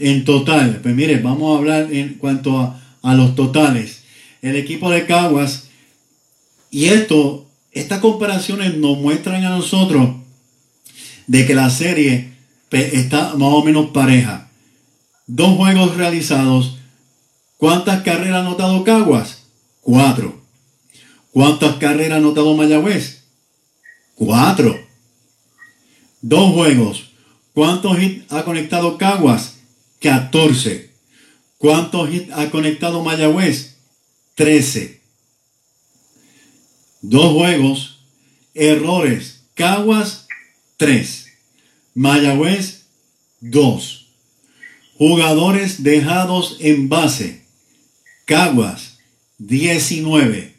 [0.00, 2.58] en total, pues mire, vamos a hablar en cuanto
[3.02, 4.04] a, los totales.
[4.40, 5.68] El equipo de Caguas,
[6.70, 10.16] y esto, estas comparaciones nos muestran a nosotros
[11.26, 12.32] de que la serie
[12.70, 14.48] pues, está más o menos pareja.
[15.26, 16.78] Dos juegos realizados.
[17.58, 19.42] ¿Cuántas carreras ha anotado Caguas?
[19.82, 20.40] Cuatro.
[21.30, 23.24] ¿Cuántas carreras ha anotado Mayagüez?
[24.14, 24.78] Cuatro.
[26.22, 27.10] Dos juegos.
[27.52, 29.59] ¿Cuántos hits ha conectado Caguas?
[30.00, 30.90] 14.
[31.58, 33.76] ¿Cuántos ha conectado Mayagüez?
[34.34, 35.00] 13.
[37.02, 38.00] dos juegos,
[38.54, 40.26] errores, Caguas
[40.78, 41.26] 3,
[41.94, 42.86] Mayagüez
[43.40, 44.06] 2,
[44.96, 47.42] jugadores dejados en base,
[48.24, 48.98] Caguas
[49.38, 50.54] 19,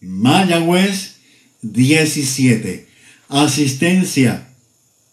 [0.00, 1.16] Mayagüez
[1.60, 2.88] 17,
[3.28, 4.48] asistencia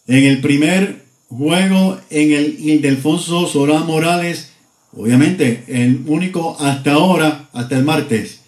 [0.06, 0.97] en el primer
[1.28, 4.52] juego en el Ildefonso Sorá Morales,
[4.92, 8.40] obviamente el único hasta ahora, hasta el martes.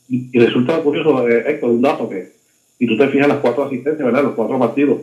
[0.08, 2.32] Y, y, resulta curioso, eh, Héctor, un dato que,
[2.78, 4.24] y tú te fijas las cuatro asistencias, ¿verdad?
[4.24, 5.02] Los cuatro partidos.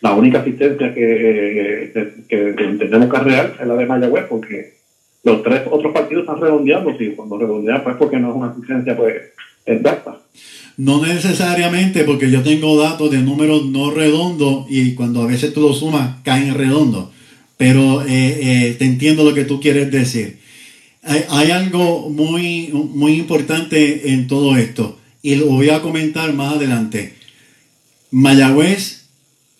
[0.00, 4.80] La única asistencia que, que, que tenemos que real es la de Mayagüez, porque
[5.22, 8.96] los tres otros partidos están redondeando, sí, cuando redondean, pues porque no es una asistencia
[8.96, 9.14] pues
[9.66, 10.18] exacta.
[10.78, 15.60] No necesariamente, porque yo tengo datos de números no redondos y cuando a veces tú
[15.60, 17.10] lo sumas, caen redondos.
[17.58, 20.38] Pero eh, eh, te entiendo lo que tú quieres decir.
[21.02, 27.14] Hay, algo muy, muy importante en todo esto y lo voy a comentar más adelante.
[28.10, 29.06] Mayagüez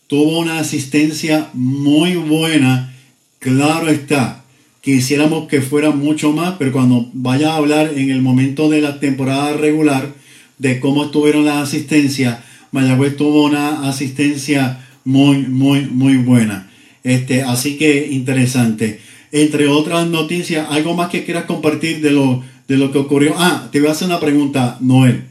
[0.06, 2.94] tuvo una asistencia muy buena,
[3.38, 4.40] claro está
[4.80, 8.98] Quisiéramos que fuera mucho más, pero cuando vaya a hablar en el momento de la
[8.98, 10.14] temporada regular
[10.56, 12.38] de cómo estuvieron las asistencias,
[12.72, 16.70] Mayagüez tuvo una asistencia muy, muy, muy buena.
[17.04, 19.00] Este, así que interesante.
[19.32, 23.34] Entre otras noticias, algo más que quieras compartir de lo, de lo que ocurrió.
[23.36, 25.24] Ah, te voy a hacer una pregunta, Noel.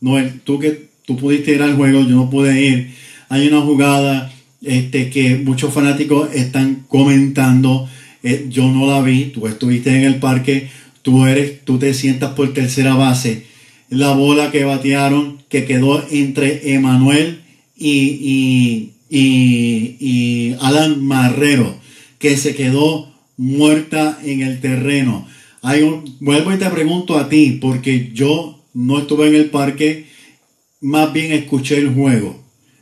[0.00, 2.94] Noel, tú que tú pudiste ir al juego, yo no pude ir.
[3.28, 7.88] Hay una jugada este, que muchos fanáticos están comentando
[8.28, 10.68] eh, yo no la vi, tú estuviste en el parque,
[11.02, 13.44] tú eres, tú te sientas por tercera base.
[13.88, 17.42] La bola que batearon, que quedó entre Emanuel
[17.76, 21.78] y, y, Alan Marrero,
[22.18, 25.26] que se quedó muerta en el terreno.
[26.20, 30.06] Vuelvo y te pregunto a ti, porque yo no estuve en el parque,
[30.80, 32.36] más bien escuché el juego.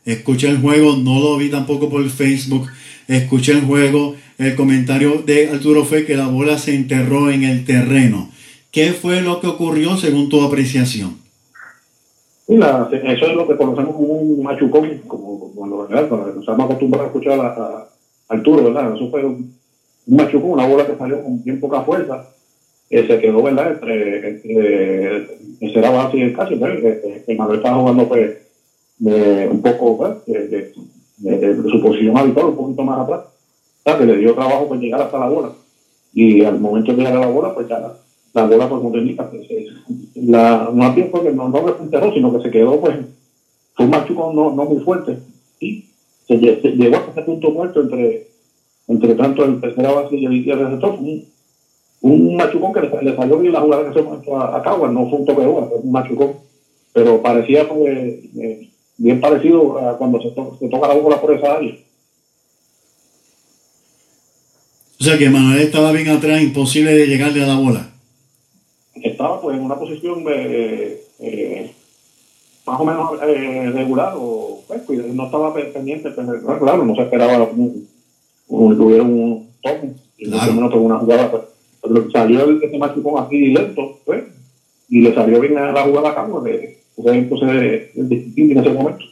[0.05, 2.69] Escuché el juego, no lo vi tampoco por Facebook,
[3.09, 7.65] escuché el juego el comentario de Arturo fue que la bola se enterró en el
[7.65, 8.31] terreno.
[8.73, 11.19] ¿Qué fue lo que ocurrió según tu apreciación?
[12.49, 16.05] Mira, eso es lo que conocemos como un machucón, como, como verdad,
[16.39, 17.89] estamos acostumbrados a escuchar a,
[18.29, 18.95] Arturo, ¿verdad?
[18.97, 19.55] Eso fue un,
[20.07, 22.29] machucón, una bola que salió con bien poca fuerza,
[22.91, 23.73] eh, se quedó, ¿verdad?
[23.73, 26.99] Entre, entre será base y el caso, ¿verdad?
[27.27, 28.37] El Manuel estaba jugando, pues,
[29.01, 30.23] un poco, ¿verdad?
[30.27, 30.73] De,
[31.19, 33.21] de, su posición habitual, un poquito más atrás
[33.93, 35.53] que le dio trabajo pues llegar hasta la bola.
[36.13, 37.79] Y al momento de llegar la bola, pues ya
[38.33, 39.47] la, bola pues no tenía, pues,
[40.15, 42.97] la, no bien no, no enterró, sino que se quedó pues,
[43.75, 45.19] fue un machucón no, no muy fuerte.
[45.61, 45.85] Y
[46.27, 48.29] se, llegó hasta ese punto muerto entre,
[48.89, 50.95] entre tanto el tercera base y el, receptor.
[50.95, 51.25] Un,
[52.01, 55.19] un machucón que le, salió bien la jugada que se muerto a, a no fue
[55.21, 56.33] un toque de bola, fue un machucón.
[56.93, 61.55] Pero parecía pues, eh, bien parecido a cuando se, se toca la bola por esa
[61.55, 61.75] área.
[65.01, 67.91] O sea que Manuel estaba bien atrás, imposible de llegarle a la bola.
[68.95, 71.73] Estaba pues en una posición eh, eh,
[72.67, 77.43] más o menos eh, regular, o pues, no estaba pendiente, pero claro, no se esperaba
[77.45, 77.87] un,
[78.49, 80.55] hubiera un toque, y claro.
[80.55, 81.43] menos con una jugada, pues,
[81.83, 84.25] pero salió el, ese machucón así lento, pues,
[84.89, 89.05] y le salió bien a la jugada a cabo, de, entonces el en ese momento.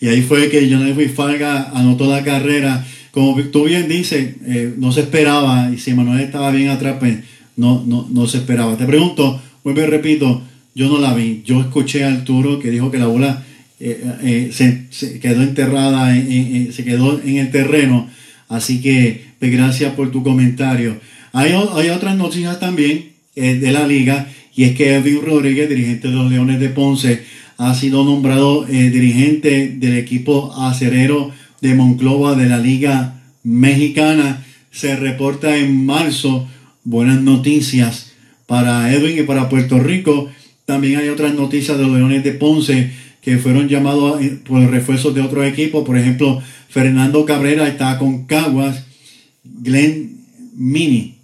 [0.00, 2.84] Y ahí fue que Jonathan Falga anotó la carrera
[3.18, 7.16] como tú bien dices, eh, no se esperaba, y si Manuel estaba bien atrás, pues
[7.56, 8.76] no, no, no se esperaba.
[8.76, 10.42] Te pregunto, vuelvo y repito,
[10.74, 11.42] yo no la vi.
[11.44, 13.44] Yo escuché a Arturo que dijo que la bola
[13.80, 18.08] eh, eh, se, quedó enterrada, se quedó en el terreno.
[18.48, 20.98] Así que, pues, gracias por tu comentario.
[21.32, 26.14] Hay, hay otras noticias también de la liga, y es que Edwin Rodríguez, dirigente de
[26.14, 27.22] los Leones de Ponce,
[27.58, 31.30] ha sido nombrado dirigente del equipo acerero
[31.60, 34.44] de Monclova de la Liga Mexicana.
[34.70, 36.48] Se reporta en marzo
[36.84, 38.12] buenas noticias
[38.46, 40.28] para Edwin y para Puerto Rico.
[40.66, 42.90] También hay otras noticias de los Leones de Ponce
[43.22, 45.84] que fueron llamados por refuerzos de otros equipos.
[45.84, 46.40] Por ejemplo,
[46.78, 48.84] Fernando Cabrera está con Caguas.
[49.42, 50.20] Glenn
[50.54, 51.16] Mini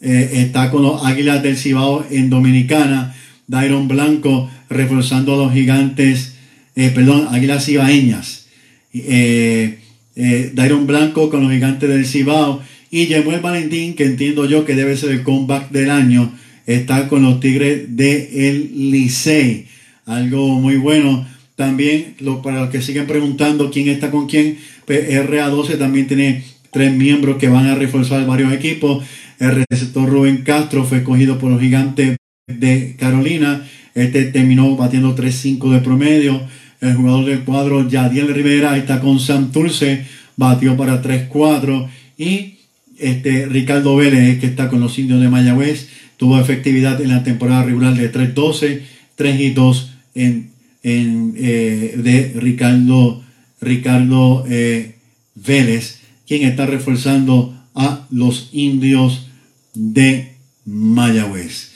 [0.00, 3.14] eh, está con los Águilas del Cibao en Dominicana.
[3.46, 6.36] Dairon Blanco reforzando a los gigantes,
[6.74, 8.46] eh, perdón, Águilas Cibaeñas
[8.94, 9.78] eh,
[10.16, 14.74] eh, Dairon Blanco con los gigantes del Cibao Y Yemuel Valentín, que entiendo yo que
[14.74, 16.32] debe ser el comeback del año,
[16.64, 19.66] está con los Tigres de el Licey.
[20.06, 21.26] Algo muy bueno.
[21.56, 26.42] También, lo, para los que siguen preguntando quién está con quién, pues RA12 también tiene
[26.72, 29.04] tres miembros que van a reforzar varios equipos.
[29.38, 32.16] El receptor Rubén Castro fue escogido por los gigantes
[32.48, 33.64] de Carolina.
[33.94, 36.42] Este terminó batiendo 3-5 de promedio.
[36.80, 40.04] El jugador del cuadro Yadiel Rivera está con Sam Tulce,
[40.36, 41.88] batió para 3-4.
[42.18, 42.58] Y
[42.98, 47.62] este Ricardo Vélez, que está con los indios de Mayagüez, tuvo efectividad en la temporada
[47.62, 48.80] regular de 3-12,
[49.14, 50.53] 3 2 en,
[50.84, 53.24] en eh, de Ricardo,
[53.60, 54.96] Ricardo eh,
[55.34, 59.28] Vélez, quien está reforzando a los indios
[59.74, 61.72] de Mayagüez.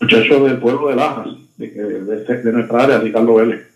[0.00, 3.66] Muchacho del pueblo de Lajas, de, de, de nuestra área, Ricardo Vélez.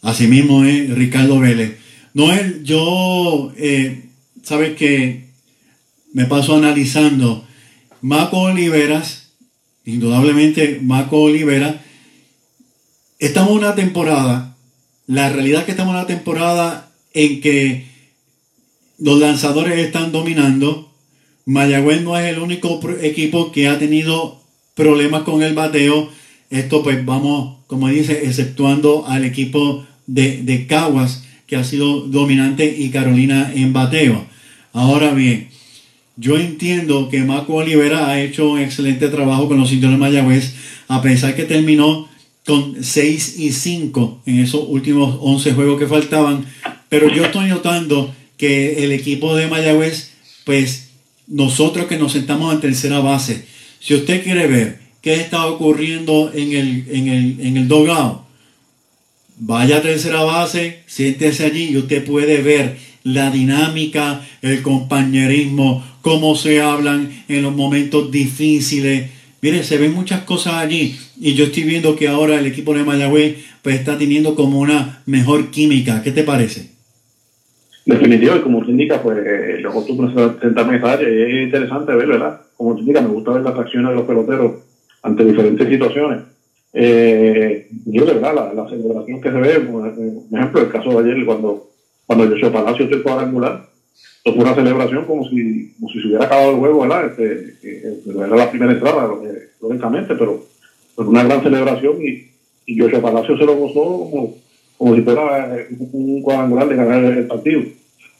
[0.00, 1.76] Asimismo es Ricardo Vélez.
[2.14, 4.06] Noel, yo, eh,
[4.42, 5.28] sabes que
[6.12, 7.46] me paso analizando
[8.00, 9.34] Maco Oliveras,
[9.84, 11.82] indudablemente Maco Olivera,
[13.26, 14.56] estamos en una temporada,
[15.06, 17.86] la realidad es que estamos en una temporada en que
[18.98, 20.92] los lanzadores están dominando,
[21.46, 24.42] Mayagüez no es el único equipo que ha tenido
[24.74, 26.10] problemas con el bateo,
[26.50, 32.74] esto pues vamos, como dice, exceptuando al equipo de, de Caguas, que ha sido dominante,
[32.76, 34.26] y Carolina en bateo.
[34.72, 35.48] Ahora bien,
[36.16, 40.54] yo entiendo que Marco Olivera ha hecho un excelente trabajo con los indios de Mayagüez,
[40.88, 42.08] a pesar que terminó
[42.44, 46.46] con 6 y 5 en esos últimos 11 juegos que faltaban.
[46.88, 50.12] Pero yo estoy notando que el equipo de Mayagüez,
[50.44, 50.90] pues
[51.26, 53.46] nosotros que nos sentamos en tercera base,
[53.80, 58.26] si usted quiere ver qué está ocurriendo en el, en el, en el dogado,
[59.38, 66.36] vaya a tercera base, siéntese allí y usted puede ver la dinámica, el compañerismo, cómo
[66.36, 69.10] se hablan en los momentos difíciles.
[69.44, 72.84] Mire, se ven muchas cosas allí y yo estoy viendo que ahora el equipo de
[72.84, 76.00] Mayagüez pues está teniendo como una mejor química.
[76.00, 76.70] ¿Qué te parece?
[77.84, 79.18] Definitivo, y como tú indicas, pues
[79.60, 82.40] yo acostumbro a sentarme en es interesante ver, ¿verdad?
[82.56, 84.52] Como tú indicas, me gusta ver las acciones de los peloteros
[85.02, 86.22] ante diferentes situaciones.
[86.72, 91.26] Eh, yo de verdad, la, celebración que se ve, por ejemplo, el caso de ayer,
[91.26, 91.68] cuando,
[92.06, 93.71] cuando Joshua Palacio el cuadrangular,
[94.24, 97.06] fue una celebración como si, como si se hubiera acabado el juego, ¿verdad?
[97.06, 99.10] Este, era la primera entrada,
[99.60, 100.44] lógicamente, pero,
[100.96, 102.30] pero una gran celebración y,
[102.66, 104.34] y Joshua Palacio se lo gozó como,
[104.78, 107.62] como si fuera eh, un cuadrangular de ganar el partido.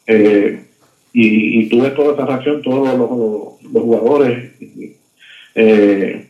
[0.07, 0.65] Eh,
[1.12, 4.53] y, tuve toda esa reacción, todos los, los, jugadores.
[5.55, 6.27] Eh,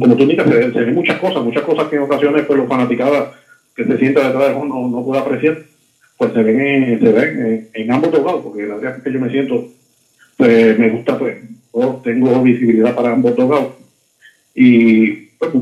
[0.00, 3.28] como tú indicas, se, ven muchas cosas, muchas cosas que en ocasiones pues los fanaticados
[3.74, 5.58] que se sienta detrás de no, no puede apreciar
[6.16, 9.20] pues se ven, en, se ven en, ambos tocados, porque la verdad es que yo
[9.20, 9.68] me siento,
[10.36, 11.36] pues me gusta, pues,
[12.02, 13.74] tengo visibilidad para ambos tocados.
[14.54, 15.52] Y, pues,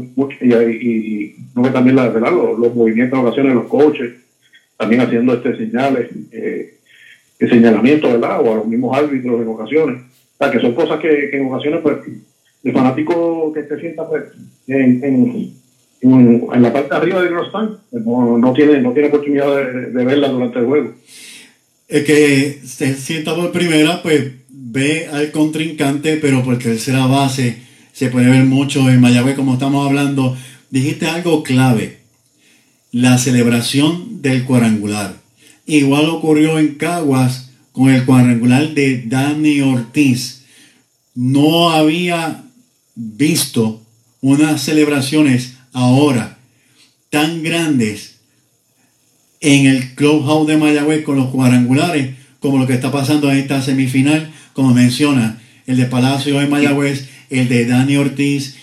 [0.40, 4.12] y, y, no también la verdad, los, movimientos en ocasiones, los coaches,
[4.76, 6.74] también haciendo este señales, eh,
[7.38, 8.40] señalamiento, ¿verdad?
[8.40, 10.02] O a los mismos árbitros en ocasiones.
[10.02, 11.98] O sea, que son cosas que, en ocasiones, pues,
[12.62, 14.24] el fanático que se sienta pues,
[14.68, 15.63] en, en
[16.04, 20.28] en la parte de arriba de Grostan, no, no, tiene, no tiene oportunidad de, verla
[20.28, 20.94] durante el juego.
[21.88, 27.56] El que se sienta por primera, pues ve al contrincante, pero por tercera base
[27.92, 30.36] se puede ver mucho en Mayagüez, como estamos hablando.
[30.70, 31.98] Dijiste algo clave,
[32.92, 35.14] la celebración del cuadrangular.
[35.66, 40.44] Igual ocurrió en Caguas con el cuadrangular de Dani Ortiz.
[41.14, 42.44] No había
[42.94, 43.80] visto
[44.20, 46.38] unas celebraciones ahora
[47.10, 48.14] tan grandes
[49.40, 53.60] en el Clubhouse de Mayagüez con los cuadrangulares, como lo que está pasando en esta
[53.60, 58.56] semifinal, como menciona, el de Palacio de Mayagüez, el de Dani Ortiz,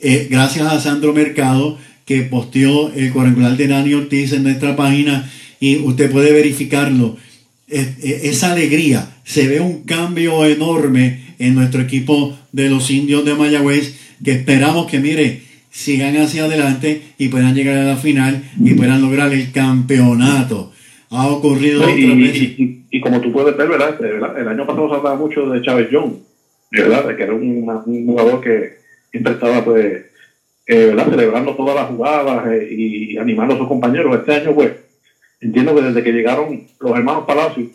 [0.00, 5.30] eh, gracias a Sandro Mercado, que posteó el cuadrangular de Dani Ortiz en nuestra página
[5.60, 7.16] y usted puede verificarlo.
[7.68, 13.94] esa alegría, se ve un cambio enorme en nuestro equipo de los indios de Mayagüez,
[14.24, 19.00] que esperamos que, mire, sigan hacia adelante y puedan llegar a la final y puedan
[19.00, 20.72] lograr el campeonato.
[21.10, 23.90] Ha ocurrido y, Y, como tú puedes ver, ¿verdad?
[23.90, 26.18] Este, el año pasado se hablaba mucho de Chávez John,
[26.72, 27.16] ¿verdad?
[27.16, 27.64] Que era un,
[28.06, 28.78] jugador que
[29.10, 30.06] siempre estaba, pues,
[30.66, 31.08] eh, ¿verdad?
[31.10, 34.18] Celebrando todas las jugadas eh, y animando a sus compañeros.
[34.18, 34.72] Este año, pues,
[35.40, 37.68] entiendo que desde que llegaron los hermanos Palacios,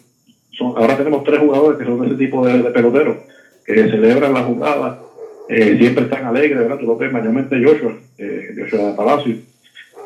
[0.60, 3.18] ahora tenemos tres jugadores que son de ese tipo de, de peloteros,
[3.66, 4.98] que celebran las jugadas
[5.50, 6.78] eh, siempre están alegres, ¿verdad?
[6.78, 9.36] Tú lo ves mayormente Joshua, eh, Joshua Palacio.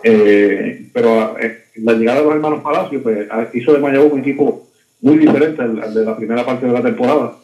[0.04, 4.70] Eh, pero eh, la llegada de los hermanos Palacio pues, hizo de Mayagüez un equipo
[5.02, 7.36] muy diferente al, de la primera parte de la temporada.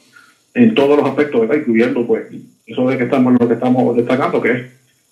[0.54, 1.58] en todos los aspectos, ¿verdad?
[1.58, 2.24] incluyendo pues
[2.66, 4.62] eso de que estamos lo que estamos destacando, que es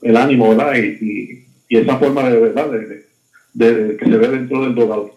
[0.02, 0.74] el ánimo, ¿verdad?
[0.76, 2.70] Y, y, esa forma de verdad
[3.54, 5.16] de, que se ve dentro del dogado.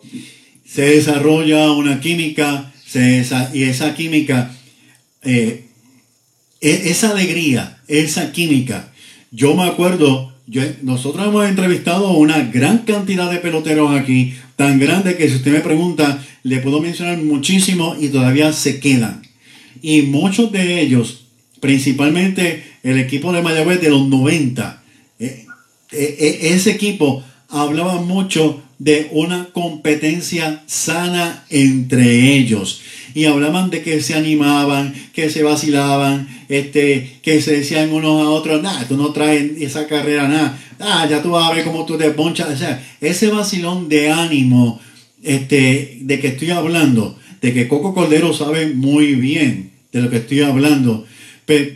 [0.64, 4.50] Se desarrolla una química se esa, y esa química,
[6.60, 8.92] esa alegría, esa química.
[9.30, 10.32] Yo me acuerdo,
[10.82, 15.52] nosotros hemos entrevistado a una gran cantidad de peloteros aquí, tan grande que si usted
[15.52, 19.22] me pregunta, le puedo mencionar muchísimo y todavía se quedan.
[19.82, 21.26] Y muchos de ellos,
[21.60, 24.82] principalmente el equipo de Mayagüez de los 90,
[25.18, 25.46] eh,
[25.92, 32.82] eh, eh, ese equipo hablaba mucho de una competencia sana entre ellos
[33.16, 38.28] y hablaban de que se animaban, que se vacilaban, este, que se decían unos a
[38.28, 41.96] otros, nada, tú no traes esa carrera, nada, ah, ya tú vas a cómo tú
[41.96, 44.78] te ponchas, o sea, ese vacilón de ánimo,
[45.22, 50.18] este, de que estoy hablando, de que Coco Cordero sabe muy bien de lo que
[50.18, 51.06] estoy hablando,
[51.46, 51.74] pero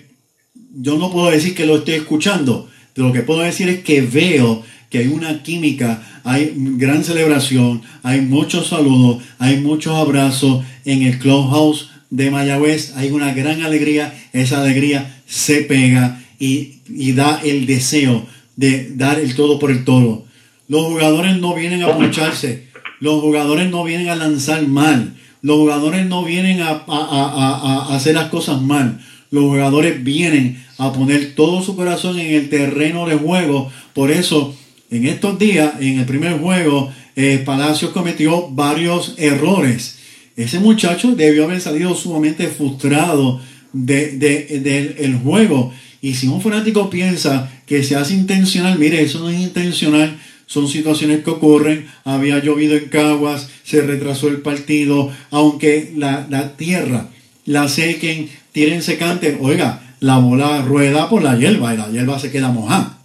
[0.75, 4.63] yo no puedo decir que lo estoy escuchando, lo que puedo decir es que veo
[4.91, 11.19] que hay una química, hay gran celebración, hay muchos saludos, hay muchos abrazos en el
[11.19, 17.67] clubhouse de Mayagüez, hay una gran alegría, esa alegría se pega y, y da el
[17.67, 18.27] deseo
[18.57, 20.25] de dar el todo por el todo.
[20.69, 22.69] Los jugadores no vienen a poncharse,
[23.01, 27.93] los jugadores no vienen a lanzar mal, los jugadores no vienen a, a- a- a-
[27.93, 29.01] a hacer las cosas mal,
[29.31, 34.57] los jugadores vienen a poner todo su corazón en el terreno de juego, por eso
[34.91, 39.99] en estos días, en el primer juego, eh, Palacios cometió varios errores.
[40.37, 43.41] Ese muchacho debió haber salido sumamente frustrado
[43.73, 45.73] de- de- del el juego.
[46.03, 50.67] Y si un fanático piensa que se hace intencional, mire, eso no es intencional, son
[50.67, 51.87] situaciones que ocurren.
[52.05, 57.09] Había llovido en Caguas, se retrasó el partido, aunque la, la tierra
[57.45, 62.31] la sequen, tienen secante, oiga, la bola rueda por la hierba y la hierba se
[62.31, 62.99] queda mojada.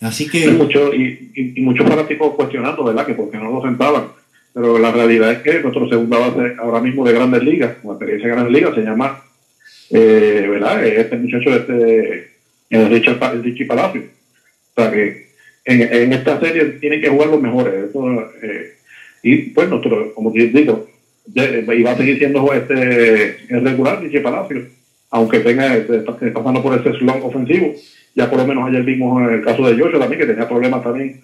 [0.00, 0.46] Así que...
[0.46, 3.06] Y, mucho, y, y- y muchos fanáticos cuestionando, ¿verdad?
[3.06, 4.04] Que porque no lo sentaban.
[4.52, 8.28] Pero la realidad es que nuestro segunda base ahora mismo de Grandes Ligas, con experiencia
[8.28, 9.22] de Grandes Ligas, se llama,
[9.90, 10.84] eh, ¿verdad?
[10.84, 12.30] Este muchacho, este,
[12.70, 14.02] eh, Pa- Richie Palacio.
[14.02, 15.28] O sea que
[15.64, 17.90] en, en esta serie tienen que jugar los mejores.
[17.90, 18.72] Eso, eh,
[19.22, 20.88] y pues nosotros, como te digo,
[21.32, 24.66] y a seguir siendo este el regular Richie Palacio,
[25.10, 27.74] aunque tenga está pasando por ese slump ofensivo.
[28.16, 30.82] Ya por lo menos ayer vimos en el caso de Joshua también, que tenía problemas
[30.82, 31.20] también,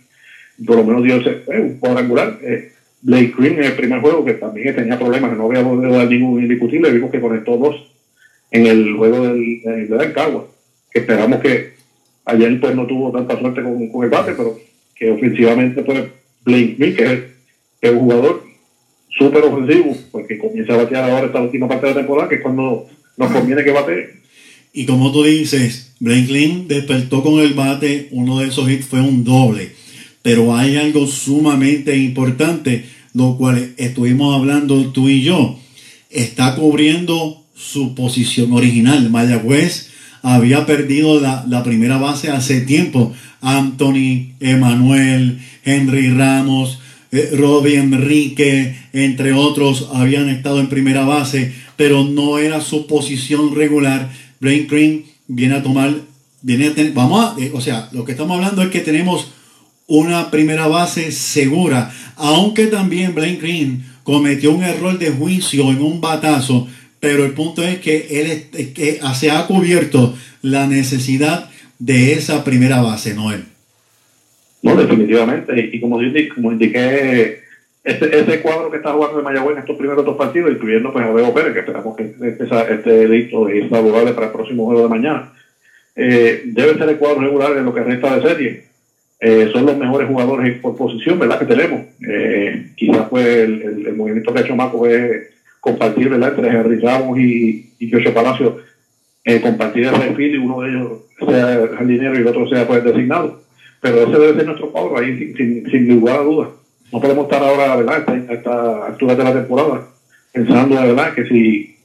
[0.64, 2.38] por lo menos dio ese, eh, un cuadrangular.
[2.42, 2.70] Eh,
[3.06, 6.10] Blake Green en el primer juego, que también tenía problemas, que no había podido dar
[6.10, 7.76] ningún indiscutible, vimos que conectó dos
[8.50, 10.12] en el juego del, del, del
[10.92, 11.74] esperamos que
[12.24, 14.58] ayer pues no tuvo tanta suerte con, con el bate, pero
[14.96, 16.04] que ofensivamente pues
[16.44, 17.20] Blake Green, que es,
[17.80, 18.42] que un jugador
[19.16, 22.42] súper ofensivo, porque comienza a batear ahora esta última parte de la temporada, que es
[22.42, 24.20] cuando nos conviene que bate.
[24.72, 29.22] Y como tú dices, Blake despertó con el bate, uno de esos hits fue un
[29.22, 29.70] doble.
[30.22, 32.84] Pero hay algo sumamente importante,
[33.16, 35.58] lo cual estuvimos hablando tú y yo.
[36.10, 39.08] Está cubriendo su posición original.
[39.08, 39.88] Mayagüez
[40.20, 43.14] había perdido la, primera base hace tiempo.
[43.40, 46.78] Anthony, Emanuel, Henry Ramos,
[47.10, 53.54] eh, Robbie Enrique, entre otros, habían estado en primera base, pero no era su posición
[53.54, 54.10] regular.
[54.40, 55.94] Blaine Green viene a tomar,
[56.42, 59.28] viene a tener, vamos a, eh, o sea, lo que estamos hablando es que tenemos
[59.88, 66.00] una primera base segura, aunque también Blaine Green cometió un error de juicio en un
[66.00, 66.68] batazo,
[67.00, 72.12] pero el punto es que él es- es que se ha cubierto la necesidad de
[72.14, 73.44] esa primera base, Noel.
[74.62, 75.70] No, definitivamente.
[75.72, 77.40] Y, como, yo como indiqué,
[77.84, 81.04] ese, ese cuadro que está jugando de Mayagüez en estos primeros dos partidos, incluyendo pues
[81.04, 84.82] a Bebo Pérez, que esperamos que esa- este listo y saludable para el próximo juego
[84.82, 85.32] de mañana,
[85.94, 88.64] eh, debe ser el cuadro regular en lo que resta de serie.
[89.20, 91.38] Eh, son los mejores jugadores por posición, ¿verdad?
[91.38, 91.82] Que tenemos.
[92.06, 95.28] Eh, quizás pues el, el- el movimiento que ha hecho Maco es
[95.60, 96.30] compartir, ¿verdad?
[96.36, 98.58] Entre Henry Ramos y, y Joshua Palacio,
[99.24, 102.84] eh, compartir el refil y uno de ellos sea jardinero y el otro sea pues
[102.84, 103.46] designado
[103.80, 106.20] pero ese debe ser nuestro cuadro ahí sin, sin, sin lugar.
[106.24, 109.88] No podemos estar ahora, ¿verdad?, a esta, altura de la temporada,
[110.32, 111.76] pensando, verdad, que si,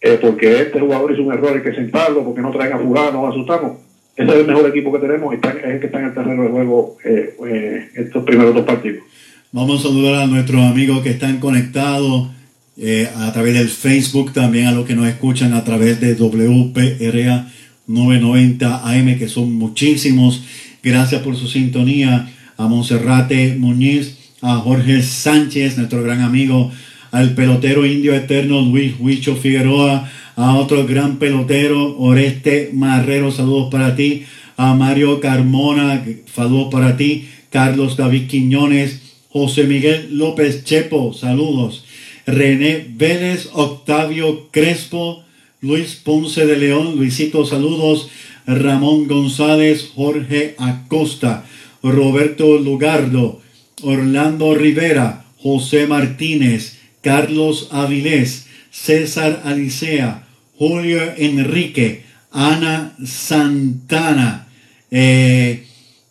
[0.00, 3.22] eh, porque este jugador hizo un error hay que sentarlo, porque no traen a fulano,
[3.22, 3.78] nos asustamos.
[4.18, 6.42] Ese es el mejor equipo que tenemos y es el que está en el terreno
[6.42, 9.04] de juego eh, eh, estos primeros dos partidos.
[9.52, 12.28] Vamos a saludar a nuestros amigos que están conectados
[12.76, 17.46] eh, a través del Facebook, también a los que nos escuchan a través de WPRA
[17.86, 20.44] 990 AM, que son muchísimos.
[20.82, 22.28] Gracias por su sintonía.
[22.56, 26.72] A Monserrate Muñiz, a Jorge Sánchez, nuestro gran amigo,
[27.10, 33.96] al pelotero indio eterno Luis Huicho Figueroa, a otro gran pelotero Oreste Marrero, saludos para
[33.96, 34.24] ti,
[34.56, 36.04] a Mario Carmona,
[36.34, 41.84] saludos para ti, Carlos David Quiñones, José Miguel López Chepo, saludos,
[42.26, 45.24] René Vélez, Octavio Crespo,
[45.60, 48.08] Luis Ponce de León, Luisito, saludos,
[48.46, 51.44] Ramón González, Jorge Acosta,
[51.82, 53.40] Roberto Lugardo,
[53.82, 56.77] Orlando Rivera, José Martínez,
[57.08, 60.26] Carlos Avilés, César Alicea,
[60.58, 64.46] Julio Enrique, Ana Santana.
[64.90, 65.64] Eh,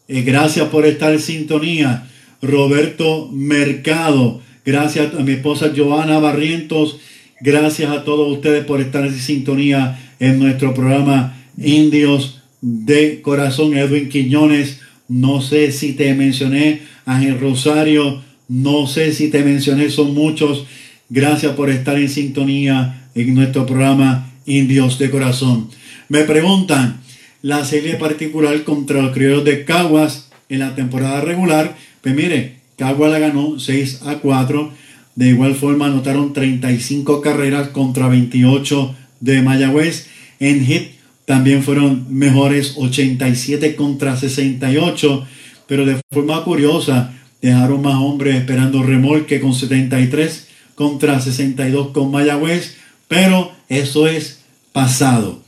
[0.07, 2.07] eh, gracias por estar en sintonía.
[2.41, 4.41] Roberto Mercado.
[4.65, 6.99] Gracias a mi esposa Joana Barrientos.
[7.41, 13.77] Gracias a todos ustedes por estar en sintonía en nuestro programa Indios de Corazón.
[13.77, 14.79] Edwin Quiñones.
[15.07, 16.81] No sé si te mencioné.
[17.05, 18.23] Ángel Rosario.
[18.47, 19.91] No sé si te mencioné.
[19.91, 20.65] Son muchos.
[21.09, 25.69] Gracias por estar en sintonía en nuestro programa Indios de Corazón.
[26.09, 26.99] Me preguntan,
[27.41, 33.09] la serie particular contra los criollos de Caguas en la temporada regular, pues mire, Caguas
[33.09, 34.71] la ganó 6 a 4.
[35.15, 40.07] De igual forma anotaron 35 carreras contra 28 de Mayagüez.
[40.41, 40.91] En hit
[41.25, 45.25] también fueron mejores 87 contra 68.
[45.67, 50.46] Pero de forma curiosa, dejaron más hombres esperando remolque con 73
[50.77, 52.77] contra 62 con Mayagüez.
[53.07, 55.41] Pero eso es pasado.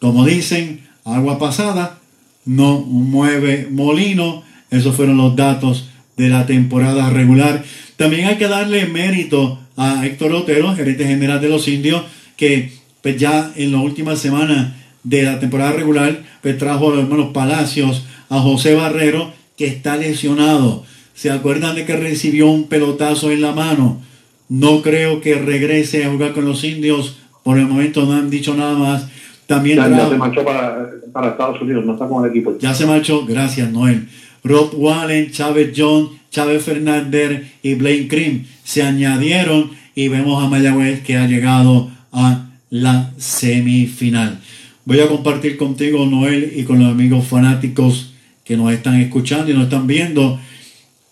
[0.00, 1.98] Como dicen, agua pasada
[2.46, 4.42] no mueve molino.
[4.70, 7.62] Esos fueron los datos de la temporada regular.
[7.96, 12.02] También hay que darle mérito a Héctor Otero, gerente general de los indios,
[12.36, 12.72] que
[13.02, 17.30] pues ya en la última semana de la temporada regular pues trajo a los hermanos
[17.32, 20.84] Palacios, a José Barrero, que está lesionado.
[21.14, 24.00] ¿Se acuerdan de que recibió un pelotazo en la mano?
[24.48, 27.18] No creo que regrese a jugar con los indios
[27.48, 29.08] por el momento no han dicho nada más.
[29.46, 32.58] También ya, se marchó para, Estados Unidos, no está con el equipo.
[32.58, 34.06] Ya se marchó, gracias Noel.
[34.44, 41.02] Rob Wallen, Chávez John, Chávez Fernández y Blaine Cream se añadieron y vemos a Mayagüez
[41.02, 44.40] que ha llegado a la semifinal.
[44.84, 48.12] Voy a compartir contigo, Noel, y con los amigos fanáticos
[48.44, 50.38] que nos están escuchando y nos están viendo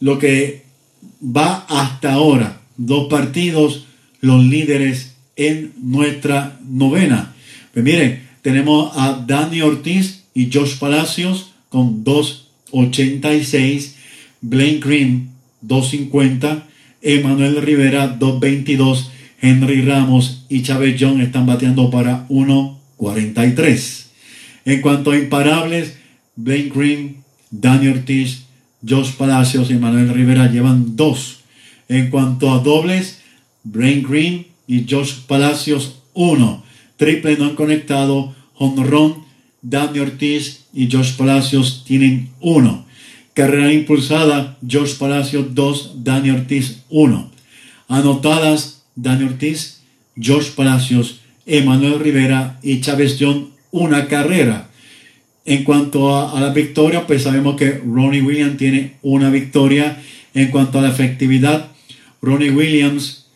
[0.00, 0.64] lo que
[1.22, 2.60] va hasta ahora.
[2.76, 3.86] Dos partidos,
[4.20, 7.34] los líderes en nuestra novena.
[7.72, 13.92] Pues miren, tenemos a Dani Ortiz y Josh Palacios con 2.86,
[14.40, 15.30] Blaine Green
[15.66, 16.62] 2.50,
[17.02, 19.08] Emanuel Rivera 2.22,
[19.40, 24.06] Henry Ramos y Chávez John están bateando para 1.43.
[24.64, 25.96] En cuanto a imparables,
[26.34, 27.16] Blaine Green,
[27.50, 28.44] Dani Ortiz,
[28.86, 31.40] Josh Palacios y Emanuel Rivera llevan 2.
[31.88, 33.20] En cuanto a dobles,
[33.62, 36.64] Blaine Green y Josh Palacios 1.
[36.96, 38.34] Triple no han conectado.
[38.58, 39.24] Honrón,
[39.62, 42.86] Dani Ortiz y Josh Palacios tienen 1.
[43.34, 47.30] Carrera impulsada, Josh Palacios 2, Dani Ortiz 1.
[47.88, 49.82] Anotadas, Dani Ortiz,
[50.16, 54.70] Josh Palacios, Emanuel Rivera y Chávez John una carrera.
[55.44, 60.02] En cuanto a, a, la victoria, pues sabemos que Ronnie Williams tiene una victoria.
[60.34, 61.70] En cuanto a la efectividad,
[62.20, 63.26] Ronnie Williams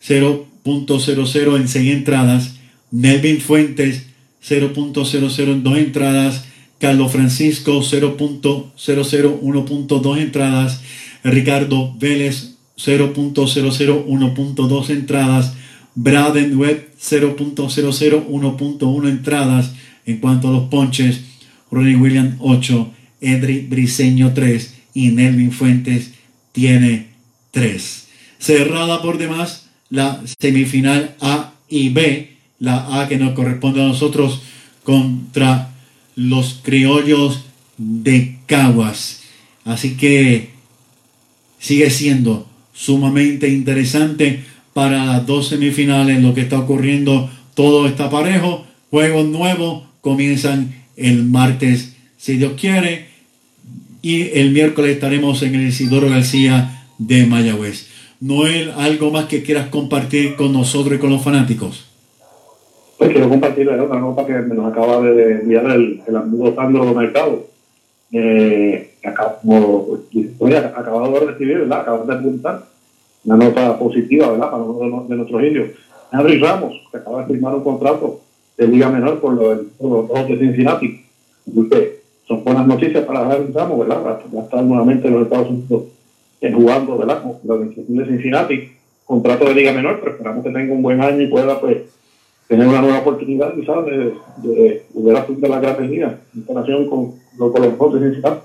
[0.00, 2.56] 0 0.00 en 6 entradas.
[2.90, 4.06] Nelvin Fuentes
[4.46, 6.44] 0.00 en 2 entradas.
[6.78, 10.80] Carlos Francisco 0.00 1.2 entradas.
[11.24, 15.54] Ricardo Vélez 0.00 1.2 entradas.
[15.94, 19.72] Braden Webb 0.00 1.1 entradas.
[20.06, 21.20] En cuanto a los ponches,
[21.70, 26.12] Ronnie Williams 8, Edri Briseño 3 y Nelvin Fuentes
[26.52, 27.08] tiene
[27.50, 28.07] 3.
[28.38, 34.42] Cerrada por demás la semifinal A y B, la A que nos corresponde a nosotros
[34.82, 35.70] contra
[36.14, 37.44] los criollos
[37.76, 39.22] de Caguas.
[39.64, 40.50] Así que
[41.58, 47.30] sigue siendo sumamente interesante para las dos semifinales lo que está ocurriendo.
[47.54, 48.66] Todo está parejo.
[48.90, 53.08] Juegos nuevos comienzan el martes, si Dios quiere.
[54.00, 57.87] Y el miércoles estaremos en el Isidoro García de Mayagüez.
[58.20, 61.88] Noel, ¿algo más que quieras compartir con nosotros y con los fanáticos?
[62.98, 67.46] Pues quiero compartir una nota que me nos acaba de enviar el, amigo Sandro Mercado.
[68.10, 68.94] Eh,
[70.36, 72.04] pues, acabado de recibir, ¿verdad?
[72.04, 72.64] De apuntar
[73.24, 74.50] una nota positiva, ¿verdad?
[74.50, 75.68] Para uno de, nuestros indios.
[76.12, 78.20] Henry Ramos, que acaba de firmar un contrato
[78.56, 81.04] de Liga Menor por, los dos de Cincinnati.
[82.26, 84.02] son buenas noticias para Henry Ramos, ¿verdad?
[84.04, 85.82] Va a estar nuevamente en los Estados Unidos
[86.40, 87.22] jugando ¿verdad?
[87.44, 88.70] la organización de Cincinnati,
[89.04, 91.78] contrato de Liga Menor, pero esperamos que tenga un buen año y pueda pues
[92.48, 96.88] tener una nueva oportunidad quizás de, de volver a de la Grandes Ligas en comparación
[96.88, 98.38] con, con, los otros principales.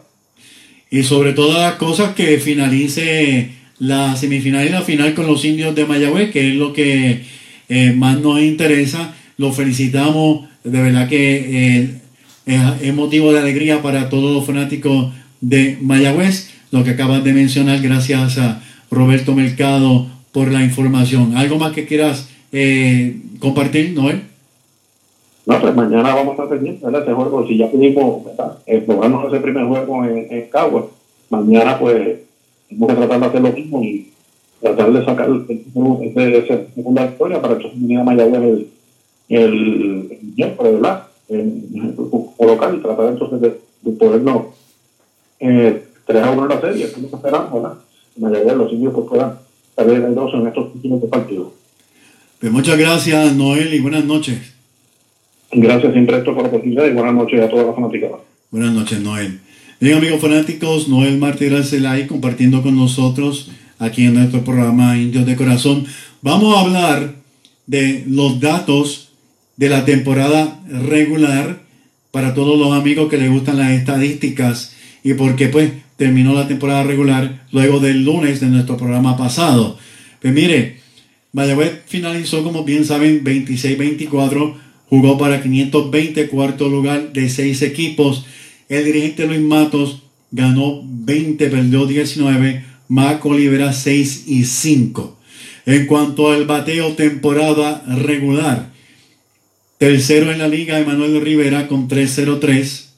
[0.89, 5.73] Y sobre todas las cosas que finalice la semifinal y la final con los indios
[5.73, 7.23] de Mayagüez, que es lo que
[7.69, 9.15] eh, más nos interesa.
[9.37, 11.79] Los felicitamos, de verdad que
[12.45, 17.33] eh, es motivo de alegría para todos los fanáticos de Mayagüez, lo que acabas de
[17.33, 18.59] mencionar, gracias a
[18.89, 21.37] Roberto Mercado por la información.
[21.37, 24.23] ¿Algo más que quieras eh, compartir, Noel?
[25.45, 27.03] No, pues mañana vamos a estar pendientes, ¿verdad?
[27.03, 28.57] Ese juego, si ya pudimos, ¿verdad?
[28.65, 30.87] Eh, ese primer juego en, en Cagua,
[31.29, 32.21] mañana pues
[32.67, 34.11] tenemos que tratar de hacer lo mismo y
[34.59, 38.67] tratar de sacar ese segunda victoria para que se a Mayagüez el,
[39.29, 41.03] el, miércoles, ¿verdad?
[41.29, 41.95] En,
[42.39, 44.45] local y tratar entonces de, de podernos
[45.39, 47.77] eh, 3 a 1 en la serie, es lo que esperamos, ¿verdad?
[48.17, 49.35] Mayagüez, los indios pues puedan
[49.75, 51.47] salir airosos en estos últimos dos partidos.
[52.39, 54.37] Pues muchas gracias, Noel, y buenas noches.
[55.51, 58.19] Gracias siempre esto por la oportunidad y buenas noches a todas las fanaticadas.
[58.51, 59.39] Buenas noches, Noel.
[59.79, 65.35] Bien, amigos fanáticos, Noel Martí Arcelay compartiendo con nosotros aquí en nuestro programa Indios de
[65.35, 65.85] Corazón.
[66.21, 67.15] Vamos a hablar
[67.67, 69.11] de los datos
[69.57, 71.61] de la temporada regular
[72.11, 76.83] para todos los amigos que les gustan las estadísticas y porque pues terminó la temporada
[76.83, 79.77] regular luego del lunes de nuestro programa pasado.
[80.21, 80.79] Pues mire,
[81.31, 84.55] Mayagüez finalizó como bien saben 26-24,
[84.87, 88.25] jugó para 520 cuarto lugar de seis equipos.
[88.69, 95.17] El dirigente Luis Matos ganó 20, perdió 19, Marco Olivera 6 y 5.
[95.65, 98.71] En cuanto al bateo temporada regular,
[99.77, 102.93] tercero en la liga Emanuel Rivera con 303,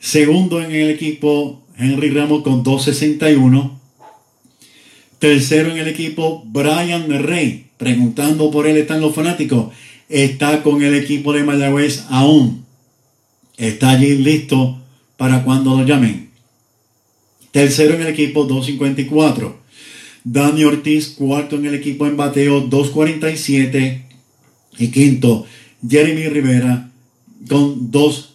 [0.00, 3.80] segundo en el equipo Henry Ramos con 261,
[5.18, 9.72] tercero en el equipo Brian Rey, preguntando por él están los fanáticos,
[10.08, 12.64] está con el equipo de Mayagüez aún,
[13.56, 14.78] está allí listo
[15.16, 16.30] para cuando lo llamen.
[17.50, 19.60] Tercero en el equipo 254.
[20.24, 24.06] Dani Ortiz, cuarto en el equipo en bateo 247.
[24.78, 25.46] Y quinto,
[25.86, 26.90] Jeremy Rivera
[27.48, 27.90] con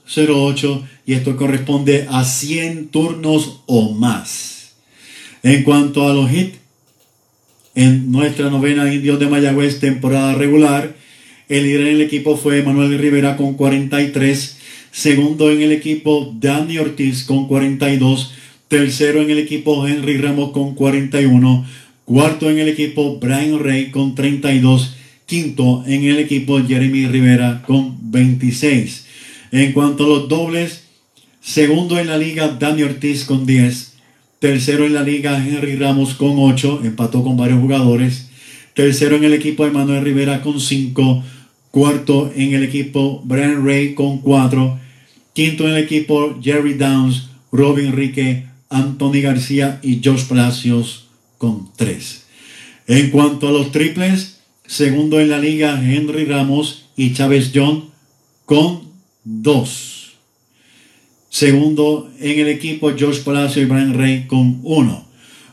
[0.07, 0.87] 208.
[1.05, 4.75] Y esto corresponde a 100 turnos o más.
[5.43, 6.57] En cuanto a los hits,
[7.75, 10.95] en nuestra novena Indios de Mayagüez temporada regular,
[11.47, 14.57] el líder en el equipo fue Manuel Rivera con 43.
[14.91, 18.33] Segundo en el equipo, Dani Ortiz con 42.
[18.67, 21.65] Tercero en el equipo Henry Ramos con 41.
[22.03, 24.95] Cuarto en el equipo Brian Rey con 32.
[25.25, 29.06] Quinto en el equipo Jeremy Rivera con 26.
[29.57, 30.83] En cuanto a los dobles,
[31.41, 33.93] segundo en la liga Dani Ortiz con 10.
[34.37, 36.81] Tercero en la liga Henry Ramos con 8.
[36.83, 38.29] Empató con varios jugadores.
[38.75, 41.23] Tercero en el equipo Emanuel Rivera con 5.
[41.71, 44.79] Cuarto en el equipo Brian Ray con 4.
[45.33, 51.07] Quinto en el equipo Jerry Downs, Robin Enrique, Anthony García y Josh Palacios
[51.39, 52.25] con 3.
[52.85, 57.85] En cuanto a los triples, segundo en la liga Henry Ramos y Chávez John
[58.45, 58.86] con
[59.29, 60.13] 2.
[61.29, 65.05] Segundo en el equipo Josh Palacio y Brian Ray con 1.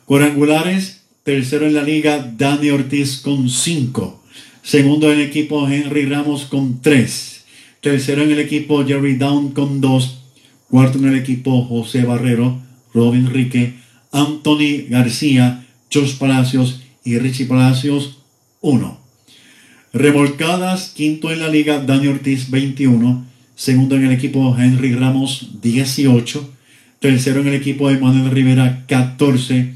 [0.05, 4.23] Cuadrangulares, tercero en la liga Danny Ortiz con 5.
[4.63, 7.45] Segundo en el equipo Henry Ramos con 3.
[7.81, 10.19] Tercero en el equipo Jerry Down con 2.
[10.71, 12.63] Cuarto en el equipo José Barrero
[12.95, 13.75] Robin Enrique,
[14.13, 18.19] Anthony García, Josh Palacios y Richie Palacios
[18.61, 19.01] 1.
[19.93, 23.34] Remolcadas, quinto en la liga, Dani Ortiz 21.
[23.57, 26.51] Segundo en el equipo, Henry Ramos 18.
[26.99, 29.75] Tercero en el equipo, Emanuel Rivera 14.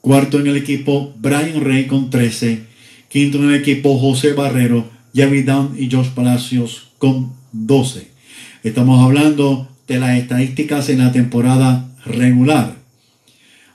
[0.00, 2.62] Cuarto en el equipo, Brian Rey con 13.
[3.08, 8.08] Quinto en el equipo, José Barrero, Jerry Down y Josh Palacios con 12.
[8.62, 12.76] Estamos hablando de las estadísticas en la temporada regular.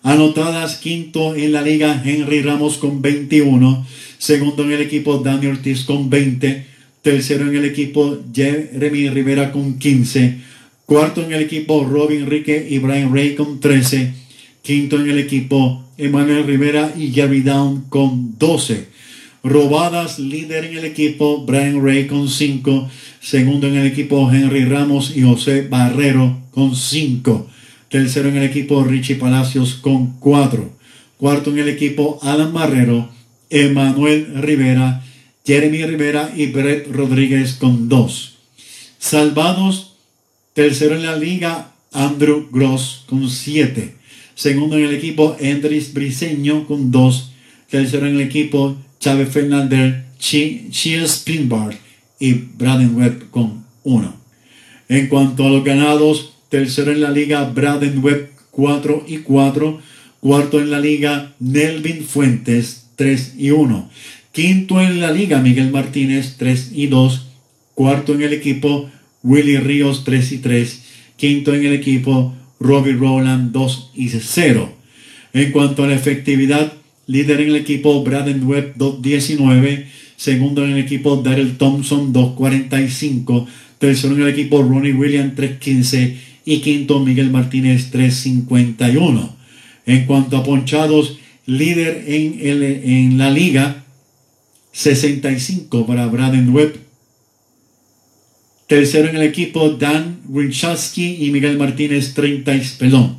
[0.02, 3.86] Anotadas quinto en la liga Henry Ramos con 21,
[4.18, 6.75] segundo en el equipo Daniel Ortiz con 20,
[7.06, 10.40] tercero en el equipo Jeremy Rivera con 15,
[10.88, 14.12] cuarto en el equipo Robin Enrique y Brian Ray con 13,
[14.64, 18.88] quinto en el equipo Emmanuel Rivera y Jerry Down con 12.
[19.44, 22.90] Robadas, líder en el equipo Brian Ray con 5,
[23.22, 27.48] segundo en el equipo Henry Ramos y José Barrero con 5.
[27.88, 30.72] Tercero en el equipo Richie Palacios con 4.
[31.18, 33.12] Cuarto en el equipo Alan Barrero,
[33.52, 35.05] Emanuel Rivera,
[35.46, 38.38] Jeremy Rivera y Brett Rodríguez con 2.
[38.98, 39.94] Salvados,
[40.54, 43.94] tercero en la liga Andrew Gross con 7.
[44.34, 47.32] Segundo en el equipo Andrés Briseño con 2.
[47.70, 51.78] Tercero en el equipo Chávez Fernández, Cheers Pinbar
[52.20, 54.16] y Braden Webb con 1.
[54.90, 59.80] En cuanto a los ganados, tercero en la liga Braden Webb 4 y 4,
[60.22, 63.90] cuarto en la liga Nelvin Fuentes 3 y 1,
[64.36, 67.26] quinto en la liga Miguel Martínez 3 y 2,
[67.74, 68.90] cuarto en el equipo
[69.24, 70.84] Willy Ríos 3 y 3,
[71.16, 74.74] quinto en el equipo Robbie Rowland 2 y 0.
[75.32, 76.74] En cuanto a la efectividad,
[77.08, 83.48] líder en el equipo Braden Webb 219, segundo en el equipo Daryl Thompson 245,
[83.80, 89.34] tercero en el equipo Ronnie Williams 315 y quinto Miguel Martínez 351.
[89.86, 93.85] En cuanto a ponchados, líder en, la liga
[94.76, 96.78] 65 para Braden Webb.
[98.68, 103.18] Tercero en el equipo Dan Winchowski y Miguel Martínez 30, perdón.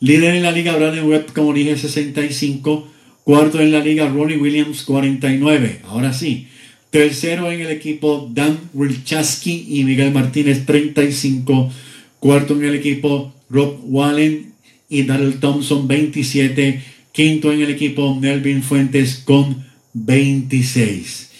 [0.00, 2.88] Líder en la liga Braden Webb, como dije, 65.
[3.22, 5.82] Cuarto en la liga Ronnie Williams 49.
[5.84, 6.48] Ahora sí.
[6.90, 11.72] Tercero en el equipo Dan Winchowski y Miguel Martínez 35.
[12.18, 14.54] Cuarto en el equipo Rob Wallen
[14.88, 16.82] y Daryl Thompson 27.
[17.12, 21.30] Quinto en el equipo Melvin Fuentes con 26.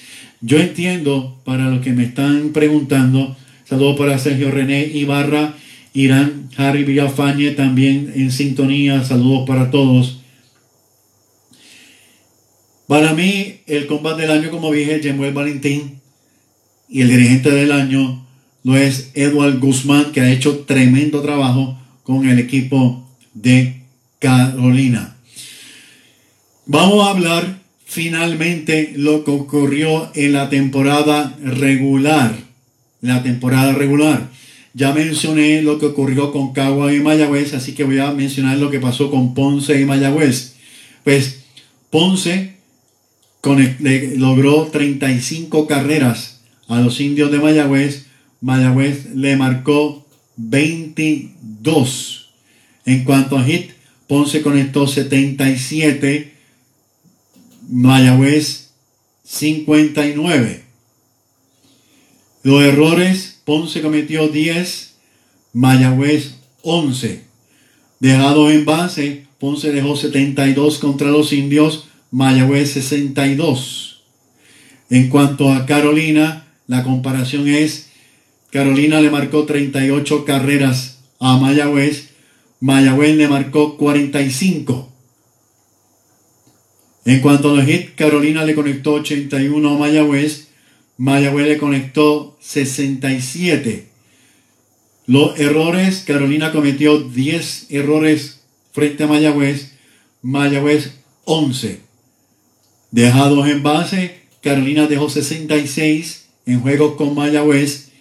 [0.41, 5.55] Yo entiendo, para los que me están preguntando, saludos para Sergio René Ibarra,
[5.95, 10.21] Irán, Harry Villafañe también en sintonía, saludos para todos.
[12.87, 16.01] Para mí, el combate del año, como dije, Jemuel Valentín
[16.89, 18.27] y el dirigente del año
[18.65, 23.83] lo es Edward Guzmán, que ha hecho tremendo trabajo con el equipo de
[24.19, 25.17] Carolina.
[26.67, 27.62] Vamos a hablar
[27.93, 32.35] finalmente lo que ocurrió en la temporada regular.
[33.03, 34.31] La temporada regular.
[34.73, 38.71] Ya mencioné lo que ocurrió con Cagua y Mayagüez, así que voy a mencionar lo
[38.71, 40.55] que pasó con Ponce y Mayagüez.
[41.05, 41.41] Pues
[41.91, 42.55] Ponce
[44.17, 48.07] logró 35 carreras a los indios de Mayagüez
[48.41, 52.31] Mayagüez le marcó 22.
[52.87, 53.71] En cuanto a hit,
[54.09, 56.32] Ponce conectó 77,
[57.73, 58.75] Mayagüez
[59.25, 60.63] 59.
[62.43, 64.95] Los errores, Ponce cometió 10,
[65.55, 67.25] Mayagüez 11.
[67.99, 74.03] Dejados en base, Ponce dejó 72 contra los indios, Mayagüez 62.
[74.91, 77.89] En cuanto a Carolina, la comparación es
[78.51, 82.11] Carolina le marcó 38 carreras a Mayagüez.
[82.61, 84.92] Mayagüez le marcó 45.
[87.05, 90.49] En cuanto a los hits, Carolina le conectó 81 a Mayagüez.
[90.97, 93.87] Mayagüez le conectó 67.
[95.07, 98.41] Los errores, Carolina cometió 10 errores
[98.73, 99.73] frente a Mayagüez.
[100.23, 100.93] Mayagüez
[101.25, 101.81] 11.
[102.91, 107.93] Dejados en base, Carolina dejó 66 en juegos con Mayagüez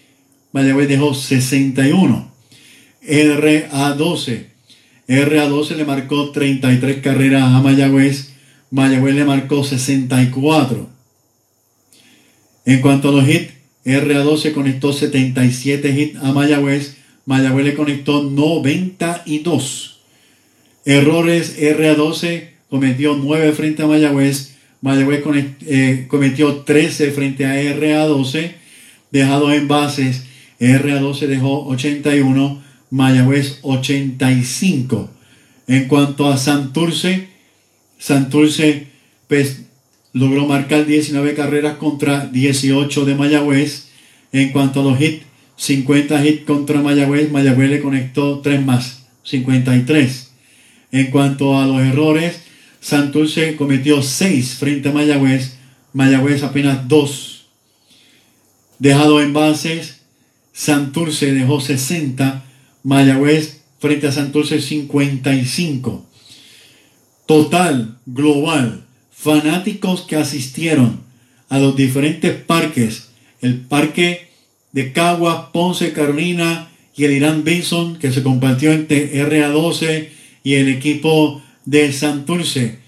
[0.52, 2.30] Mayagüez dejó 61.
[3.04, 4.46] RA12.
[5.08, 8.31] RA12 le marcó 33 carreras a Mayagüez.
[8.72, 10.90] Mayagüez le marcó 64.
[12.66, 13.54] En cuanto a los hits,
[13.86, 16.98] RA12 conectó 77 hits a Mayagüez.
[17.26, 20.00] Mayagüez le conectó 92.
[20.86, 24.56] Errores, RA12 cometió 9 frente a Mayagüez.
[24.82, 25.24] Mayagüez
[25.68, 28.54] eh, cometió 13 frente a RA12.
[29.12, 30.24] Dejados en bases,
[30.60, 35.10] RA12 dejó 81, Mayagüez 85.
[35.68, 37.31] En cuanto a Santurce,
[38.02, 38.88] Santurce
[39.28, 39.62] pues,
[40.12, 43.90] logró marcar 19 carreras contra 18 de Mayagüez.
[44.32, 45.24] En cuanto a los hits,
[45.58, 50.32] 50 hits contra Mayagüez, Mayagüez le conectó 3 más, 53.
[50.92, 52.42] En cuanto a los errores,
[52.80, 55.58] Santurce cometió 6 frente a Mayagüez,
[55.94, 57.46] Mayagüez apenas 2.
[58.80, 60.02] Dejado en bases,
[60.54, 62.46] Santurce dejó 60,
[62.82, 66.08] Mayagüez frente a Santurce 55.
[67.32, 71.00] Total, global, fanáticos que asistieron
[71.48, 74.28] a los diferentes parques, el parque
[74.74, 80.10] de Caguas, Ponce, Carolina y el Irán Benson que se compartió entre RA12
[80.44, 82.80] y el equipo de Santurce.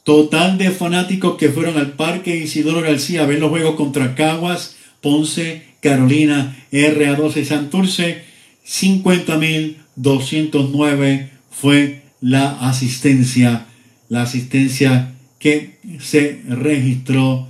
[0.04, 4.76] Total de fanáticos que fueron al Parque Isidoro García a ver los juegos contra Caguas,
[5.02, 8.24] Ponce, Carolina, RA12 Santurce.
[8.66, 13.68] 50.209 fue la asistencia,
[14.10, 17.48] la asistencia que se registró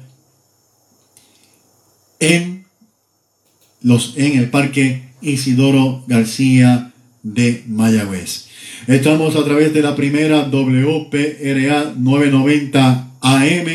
[2.19, 2.65] en
[3.81, 6.91] los, en el Parque Isidoro García
[7.21, 8.47] de Mayagüez.
[8.87, 13.67] Estamos a través de la primera WPRA 990 AM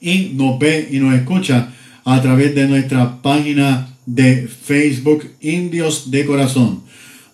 [0.00, 1.72] y nos ve y nos escucha
[2.04, 6.82] a través de nuestra página de Facebook Indios de Corazón.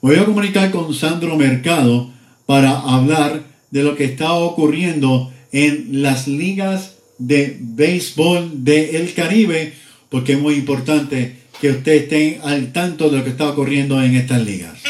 [0.01, 2.11] Voy a comunicar con Sandro Mercado
[2.47, 9.75] para hablar de lo que está ocurriendo en las ligas de béisbol del Caribe,
[10.09, 14.17] porque es muy importante que usted esté al tanto de lo que está ocurriendo en
[14.17, 14.83] estas ligas.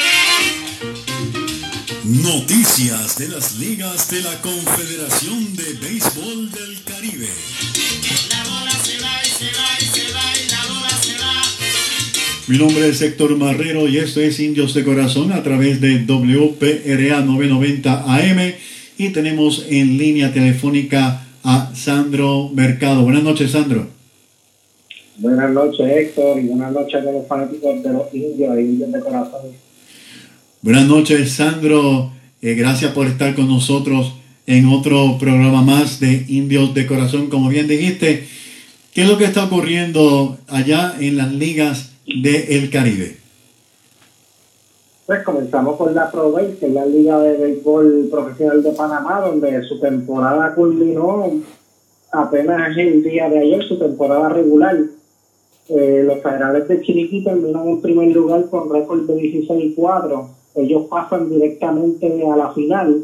[2.05, 7.29] Noticias de las ligas de la Confederación de Béisbol del Caribe.
[8.29, 11.41] La bola se va y se va y se va y la bola se va.
[12.49, 17.21] Mi nombre es Héctor Marrero y esto es Indios de Corazón a través de WPRA
[17.21, 18.53] 990 AM
[18.97, 23.03] y tenemos en línea telefónica a Sandro Mercado.
[23.03, 23.87] Buenas noches, Sandro.
[25.19, 28.99] Buenas noches, Héctor, y buenas noches a los fanáticos de los indios y indios de
[28.99, 29.72] corazón.
[30.63, 32.11] Buenas noches, Sandro.
[32.41, 34.15] Eh, gracias por estar con nosotros
[34.47, 37.27] en otro programa más de Indios de Corazón.
[37.27, 38.23] Como bien dijiste,
[38.93, 43.17] ¿qué es lo que está ocurriendo allá en las ligas del Caribe?
[45.05, 49.61] Pues comenzamos con la Pro que es la Liga de Béisbol Profesional de Panamá, donde
[49.63, 51.29] su temporada culminó
[52.09, 54.77] apenas el día de ayer, su temporada regular.
[55.67, 61.29] Eh, los federales de Chiriquí terminan en primer lugar con récord de 16-4 ellos pasan
[61.29, 63.03] directamente a la final.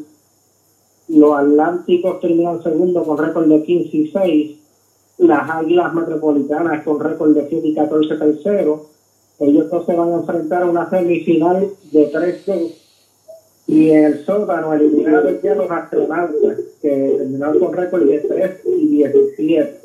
[1.07, 4.59] Los Atlánticos terminan segundo con récord de 15 y 6.
[5.19, 8.85] Las Águilas Metropolitanas con récord de 7 y 14 tercero.
[9.39, 12.57] Ellos se van a enfrentar a una semifinal de 3 2
[13.67, 18.87] Y en el sótano eliminaron ya los astronautas, que terminaron con récord de 3 y
[18.87, 19.79] 17.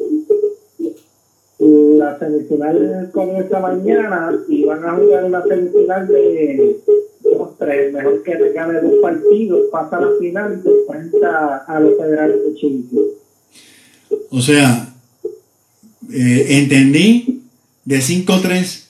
[1.58, 6.80] La semifinal comienza mañana y van a jugar una semifinal de
[7.24, 11.80] dos, tres, mejor que gane dos partidos, pasa a la final y se enfrenta a
[11.80, 12.84] los federales de Chile.
[14.30, 14.94] O sea,
[16.12, 17.42] eh, entendí
[17.84, 18.84] de 5-3.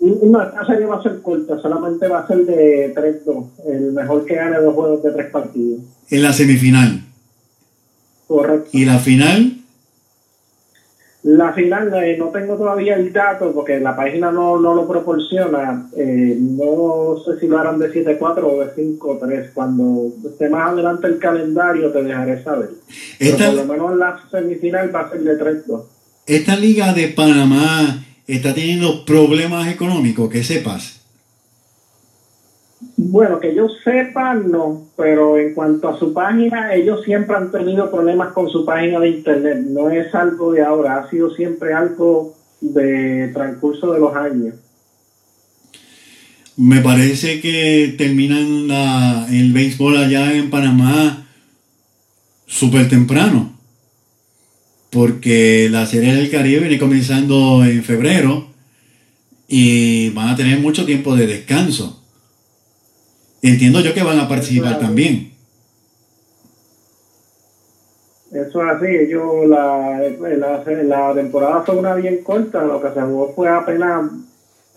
[0.00, 3.46] No, esta serie va a ser corta, solamente va a ser de 3-2.
[3.66, 5.80] El mejor que gane dos juegos de tres partidos.
[6.08, 7.02] En la semifinal.
[8.26, 8.70] Correcto.
[8.72, 9.59] ¿Y la final?
[11.22, 15.88] La final eh, no tengo todavía el dato porque la página no, no lo proporciona.
[15.94, 19.50] Eh, no sé si lo harán de 7-4 o de 5-3.
[19.52, 22.70] Cuando esté más adelante el calendario te dejaré saber.
[23.18, 25.82] Pero por lo menos la semifinal va a ser de 3-2.
[26.26, 30.99] esta liga de Panamá está teniendo problemas económicos, que sepas.
[33.02, 37.90] Bueno, que yo sepa, no, pero en cuanto a su página, ellos siempre han tenido
[37.90, 39.58] problemas con su página de internet.
[39.70, 44.54] No es algo de ahora, ha sido siempre algo de transcurso de los años.
[46.58, 51.26] Me parece que terminan la- el béisbol allá en Panamá
[52.46, 53.58] súper temprano.
[54.90, 58.48] Porque la Serie del Caribe viene comenzando en febrero
[59.48, 61.99] y van a tener mucho tiempo de descanso.
[63.42, 64.86] Entiendo yo que van a participar Claro.
[64.86, 65.30] también.
[68.32, 70.00] Eso es así, ellos la,
[70.38, 74.08] la, la temporada fue una bien corta, lo que se jugó fue apenas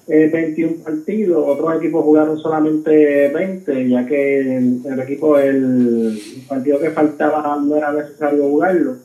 [0.08, 6.80] eh, 21 partidos, otros equipos jugaron solamente 20, ya que el, el equipo, el, partido
[6.80, 8.98] que faltaba no era necesario jugarlo,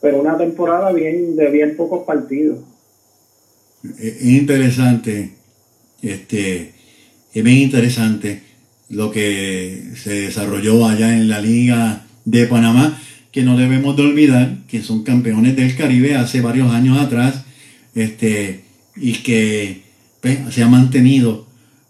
[0.00, 2.60] pero una temporada bien de bien pocos partidos.
[3.84, 5.32] Eh, Es interesante,
[6.00, 6.72] este,
[7.34, 8.42] es bien interesante
[8.92, 13.00] lo que se desarrolló allá en la Liga de Panamá,
[13.32, 17.42] que no debemos de olvidar que son campeones del Caribe hace varios años atrás,
[17.94, 18.64] este,
[18.94, 19.80] y que
[20.20, 21.46] pues, se ha mantenido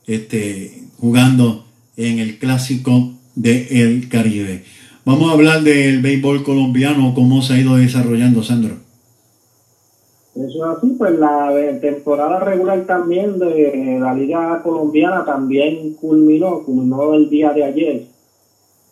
[0.07, 4.63] este, jugando en el clásico del Caribe.
[5.05, 8.79] Vamos a hablar del béisbol colombiano, cómo se ha ido desarrollando, Sandro.
[10.35, 17.15] Eso es así, pues la temporada regular también de la Liga Colombiana también culminó, culminó
[17.15, 18.07] el día de ayer.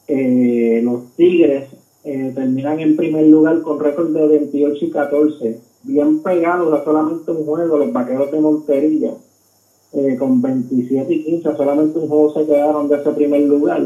[0.06, 1.68] Eh, los Tigres
[2.04, 7.30] eh, terminan en primer lugar con récord de 28 y 14, bien pegados a solamente
[7.30, 9.12] un juego, los Vaqueros de Montería,
[9.92, 13.82] eh, con 27 y 15, solamente un juego se quedaron de ese primer lugar.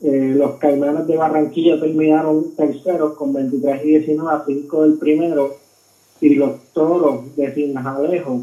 [0.00, 5.67] Eh, los Caimanes de Barranquilla terminaron terceros con 23 y 19 a 5 del primero
[6.20, 8.42] y los toros de Sinjalejo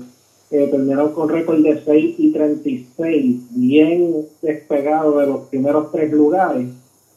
[0.52, 6.68] eh, terminaron con récord de 6 y 36, bien despegado de los primeros tres lugares.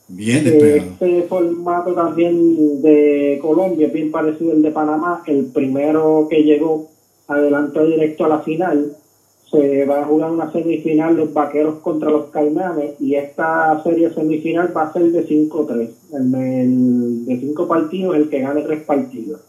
[0.08, 0.90] Bien Eh, despegado.
[0.92, 5.22] Este formato también de Colombia es bien parecido al de Panamá.
[5.26, 6.88] El primero que llegó
[7.26, 8.92] adelantó directo a la final.
[9.50, 14.74] Se va a jugar una semifinal los vaqueros contra los caimanes y esta serie semifinal
[14.76, 15.90] va a ser de 5-3.
[16.12, 19.40] El, el- de 5 partidos, el que gane 3 partidos.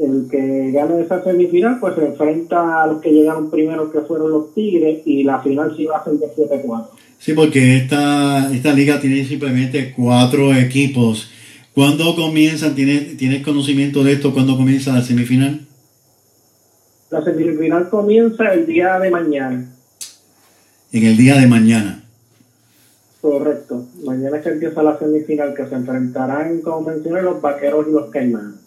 [0.00, 4.30] El que gane esa semifinal pues se enfrenta a los que llegaron primero que fueron
[4.30, 6.86] los Tigres y la final sí va a ser de 7-4.
[7.18, 11.30] Sí, porque esta, esta liga tiene simplemente cuatro equipos.
[11.74, 12.74] ¿Cuándo comienzan?
[12.74, 14.32] ¿Tienes, ¿Tienes conocimiento de esto?
[14.32, 15.66] ¿Cuándo comienza la semifinal?
[17.10, 19.70] La semifinal comienza el día de mañana.
[20.92, 22.04] En el día de mañana.
[23.20, 23.86] Correcto.
[24.04, 28.10] Mañana es que empieza la semifinal que se enfrentarán, como mencioné, los vaqueros y los
[28.10, 28.59] caimanes.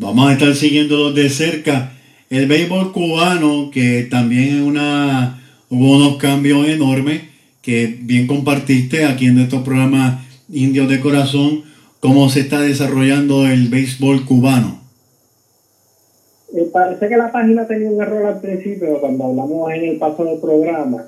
[0.00, 1.92] Vamos a estar siguiéndolo de cerca.
[2.30, 7.22] El béisbol cubano, que también es una, hubo unos cambios enormes
[7.62, 11.64] que bien compartiste aquí en estos programas Indios de Corazón,
[11.98, 14.80] cómo se está desarrollando el béisbol cubano.
[16.54, 20.24] Eh, parece que la página tenía un error al principio, cuando hablamos en el paso
[20.24, 21.06] del programa.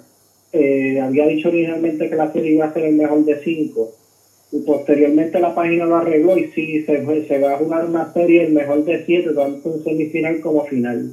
[0.53, 3.93] Eh, había dicho originalmente que la serie iba a ser el mejor de cinco.
[4.53, 8.45] Y posteriormente la página lo arregló y sí, se, se va a jugar una serie
[8.45, 11.13] el mejor de siete, tanto en semifinal como final.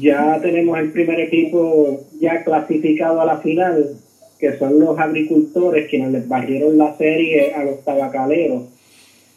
[0.00, 3.96] Ya tenemos el primer equipo ya clasificado a la final,
[4.38, 8.64] que son los agricultores quienes les barrieron la serie a los tabacaleros.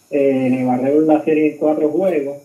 [0.10, 2.38] Eh, le barrieron la serie en cuatro juegos.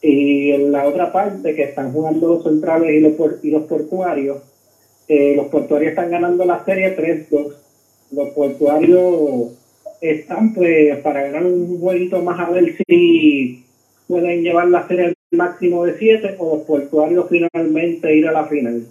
[0.00, 3.12] Y en la otra parte, que están jugando los centrales y los,
[3.42, 4.38] y los portuarios,
[5.08, 7.52] eh, los portuarios están ganando la serie 3-2.
[8.10, 9.50] Los portuarios
[10.00, 13.64] están pues para ganar un jueguito más a ver si
[14.06, 18.46] pueden llevar la serie al máximo de 7 o los portuarios finalmente ir a la
[18.46, 18.86] final.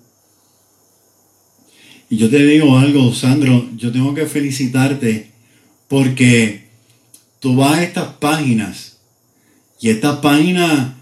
[2.09, 5.27] Y yo te digo algo, Sandro, yo tengo que felicitarte
[5.87, 6.61] porque
[7.39, 8.99] tú vas a estas páginas
[9.81, 10.93] y estas páginas,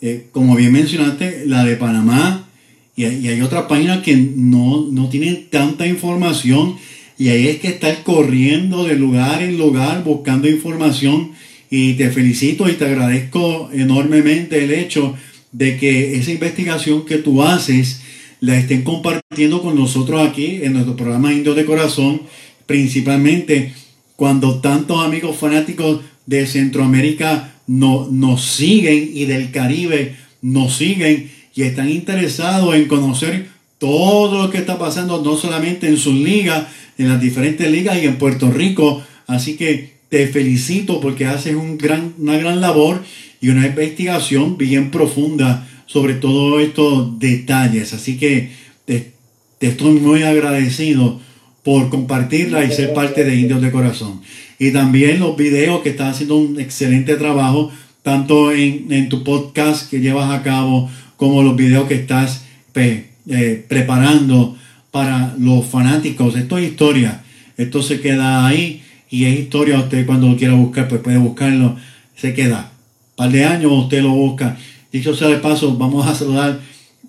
[0.00, 2.48] eh, como bien mencionaste, la de Panamá,
[2.94, 6.76] y, hay- y hay otras páginas que no, no tienen tanta información
[7.18, 11.32] y ahí es que estar corriendo de lugar en lugar buscando información.
[11.70, 15.14] Y te felicito y te agradezco enormemente el hecho
[15.52, 18.02] de que esa investigación que tú haces
[18.40, 22.22] la estén compartiendo con nosotros aquí en nuestro programa Indios de Corazón,
[22.66, 23.72] principalmente
[24.16, 31.62] cuando tantos amigos fanáticos de Centroamérica no- nos siguen y del Caribe nos siguen y
[31.62, 33.46] están interesados en conocer
[33.78, 36.66] todo lo que está pasando, no solamente en sus ligas,
[36.98, 39.02] en las diferentes ligas y en Puerto Rico.
[39.26, 43.02] Así que te felicito porque haces un gran, una gran labor
[43.40, 47.92] y una investigación bien profunda sobre todos estos detalles.
[47.92, 48.50] Así que
[48.84, 49.12] te,
[49.60, 51.20] estoy muy agradecido
[51.62, 54.20] por compartirla y ser parte de Indios de Corazón.
[54.58, 57.70] Y también los videos que estás haciendo un excelente trabajo,
[58.02, 63.10] tanto en, en tu podcast que llevas a cabo, como los videos que estás pe-
[63.28, 64.56] eh, preparando
[64.92, 66.36] para los fanáticos.
[66.36, 67.24] Esto es historia.
[67.56, 69.80] Esto se queda ahí y es historia.
[69.80, 71.76] Usted cuando lo quiera buscar, pues puede buscarlo.
[72.14, 72.70] Se queda.
[73.10, 74.56] Un par de años usted lo busca.
[74.92, 76.60] Dicho sea de paso, vamos a saludar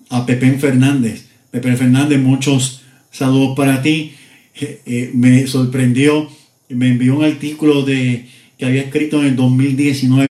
[0.08, 1.26] a Pepe Fernández.
[1.50, 2.80] Pepe Fernández, muchos
[3.12, 4.12] saludos para ti.
[4.56, 6.28] Eh, me sorprendió,
[6.70, 8.26] me envió un artículo de
[8.58, 10.28] que había escrito en el 2019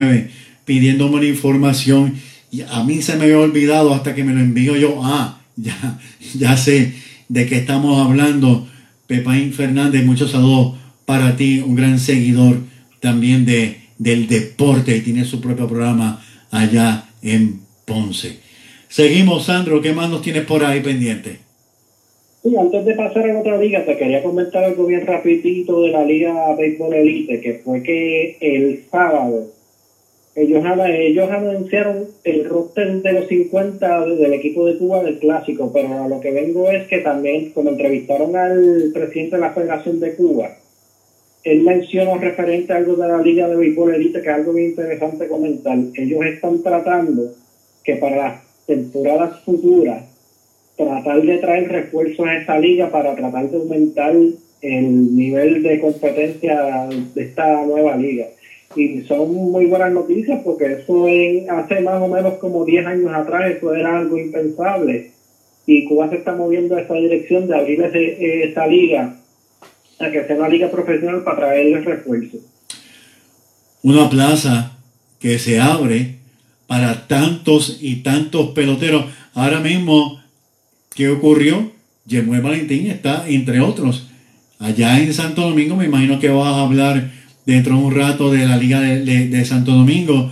[0.65, 2.15] pidiéndome la información
[2.51, 5.01] y a mí se me había olvidado hasta que me lo envió yo.
[5.03, 5.99] Ah, ya,
[6.35, 8.67] ya sé de qué estamos hablando.
[9.07, 12.59] Pepaín Fernández, muchos saludos para ti, un gran seguidor
[13.01, 18.39] también de, del deporte y tiene su propio programa allá en Ponce.
[18.89, 21.39] Seguimos, Sandro, ¿qué más nos tienes por ahí pendiente?
[22.43, 26.05] Sí, antes de pasar a otra liga, te quería comentar algo bien rapidito de la
[26.05, 29.58] Liga Béisbol Elite, que fue que el sábado
[30.39, 36.05] ellos, ellos anunciaron el roster de los 50 del equipo de Cuba del Clásico, pero
[36.05, 40.15] a lo que vengo es que también, cuando entrevistaron al presidente de la Federación de
[40.15, 40.57] Cuba,
[41.43, 44.71] él mencionó referente a algo de la Liga de Béisbol Elite, que es algo bien
[44.71, 45.77] interesante comentar.
[45.95, 47.33] Ellos están tratando
[47.83, 50.05] que para las temporadas futuras
[50.77, 54.15] tratar de traer refuerzos a esta liga para tratar de aumentar
[54.61, 58.27] el nivel de competencia de esta nueva liga.
[58.79, 63.11] Y son muy buenas noticias porque eso en, hace más o menos como 10 años
[63.13, 65.11] atrás eso era algo impensable.
[65.67, 69.17] Y Cuba se está moviendo a esa dirección de abrir ese- esa liga
[69.99, 72.41] a que sea una liga profesional para traerles refuerzos.
[73.83, 74.77] Una plaza
[75.19, 76.17] que se abre
[76.67, 79.07] para tantos y tantos peloteros.
[79.35, 80.21] Ahora mismo,
[80.95, 81.73] ¿qué ocurrió?
[82.07, 84.09] Yemuel Valentín está entre otros.
[84.59, 87.11] Allá en Santo Domingo, me imagino que vas a hablar
[87.53, 90.31] dentro de un rato de la Liga de, Santo Domingo,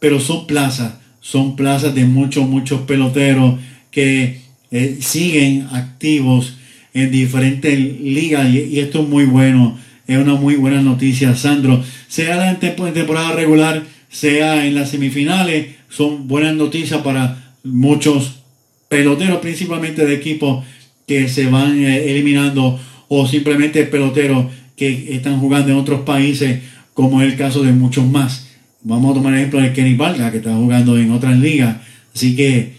[0.00, 0.94] pero son plazas
[1.24, 3.58] son plazas de muchos, muchos peloteros
[3.90, 6.58] que eh, siguen activos
[6.92, 11.82] en diferentes ligas y, esto es muy bueno, es una muy buena noticia, Sandro.
[12.08, 18.42] Sea en temporada regular, sea en las semifinales, son buenas noticias para muchos
[18.90, 20.62] peloteros, principalmente de equipos
[21.06, 24.44] que se van eh, eliminando o simplemente peloteros
[24.76, 26.62] que están jugando en otros países,
[26.94, 28.48] como es el caso de muchos más.
[28.82, 31.76] Vamos a tomar el ejemplo de Kenny Valga, que está jugando en otras ligas.
[32.14, 32.72] Así que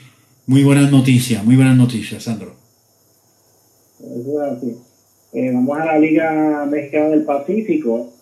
[0.47, 2.53] muy buenas noticias, muy buenas noticias, Sandro.
[5.33, 8.13] Eh, vamos a la Liga Mexicana del Pacífico,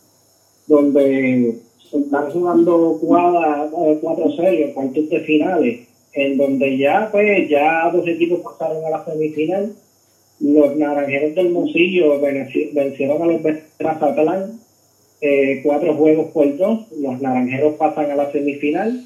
[0.66, 1.58] donde
[1.92, 8.40] están jugando cuatro, cuatro series, cuartos de finales, en donde ya pues ya dos equipos
[8.40, 9.74] pasaron a la semifinal.
[10.40, 13.42] Los naranjeros del Mosillo vencieron a los
[13.80, 14.60] Mazatlán
[15.22, 16.92] eh, cuatro juegos por dos.
[17.00, 19.06] Los naranjeros pasan a la semifinal.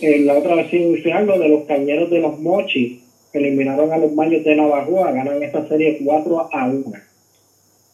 [0.00, 3.00] En la otra semifinal, los de los cañeros de los Mochis
[3.32, 6.84] eliminaron a los Mayos de Navajoa, ganan esta serie 4 a 1.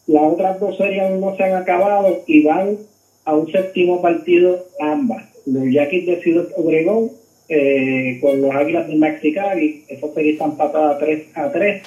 [0.07, 2.77] Las otras dos series aún no se han acabado y van
[3.25, 5.25] a un séptimo partido ambas.
[5.45, 7.11] Los Yaquis de Ciudad Obregón
[7.49, 11.83] eh, con los Águilas de Mexicali, esa serie está empatada 3 a 3.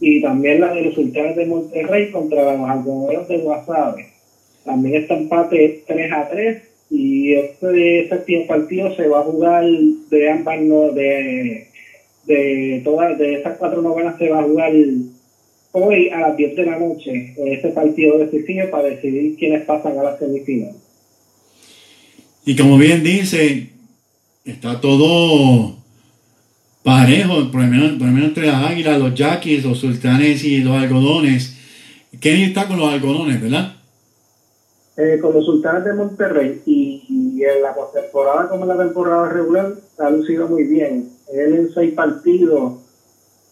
[0.00, 4.06] Y también la de los Sultanes de Monterrey contra los Algodoneros de Guasave.
[4.64, 10.30] También está empate 3 a 3 y este séptimo partido se va a jugar de
[10.30, 11.68] ambas no, de,
[12.26, 14.72] de todas de esas cuatro novenas se va a jugar
[15.72, 20.02] hoy a las 10 de la noche este partido decisivo para decidir quiénes pasan a
[20.02, 20.74] la semifinal.
[22.44, 23.70] Y como bien dice,
[24.44, 25.75] está todo
[26.86, 30.58] parejo, por lo menos, por lo menos entre las águilas, los yaquis, los sultanes y
[30.58, 31.56] los algodones.
[32.20, 33.74] Kenny está con los algodones, ¿verdad?
[34.96, 39.74] Eh, con los sultanes de Monterrey y, en la postemporada como en la temporada regular
[39.98, 41.10] ha lucido muy bien.
[41.32, 42.74] Él en seis partidos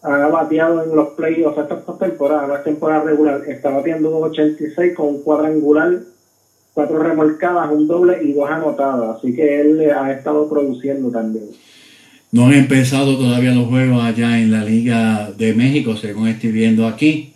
[0.01, 4.95] ha bateado en los playoffs, esta postemporada, no es temporada regular, está bateando un 86
[4.95, 5.99] con un cuadrangular,
[6.73, 9.17] cuatro remolcadas, un doble y dos anotadas.
[9.17, 11.49] Así que él ha estado produciendo también.
[12.35, 16.85] No han empezado todavía los juegos allá en la Liga de México, según estoy viendo
[16.85, 17.33] aquí.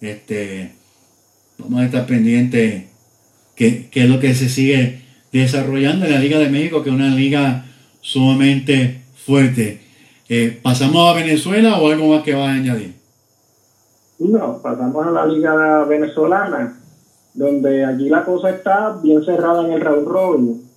[0.00, 0.72] Este,
[1.58, 2.84] vamos a estar pendientes
[3.54, 7.14] que, es lo que se sigue desarrollando en la Liga de México, que es una
[7.14, 7.66] liga
[8.00, 9.82] sumamente fuerte.
[10.30, 12.94] Eh, ¿Pasamos a Venezuela o algo más que va a añadir?
[14.20, 16.80] No, pasamos a la liga venezolana,
[17.34, 20.69] donde allí la cosa está bien cerrada en el round robin,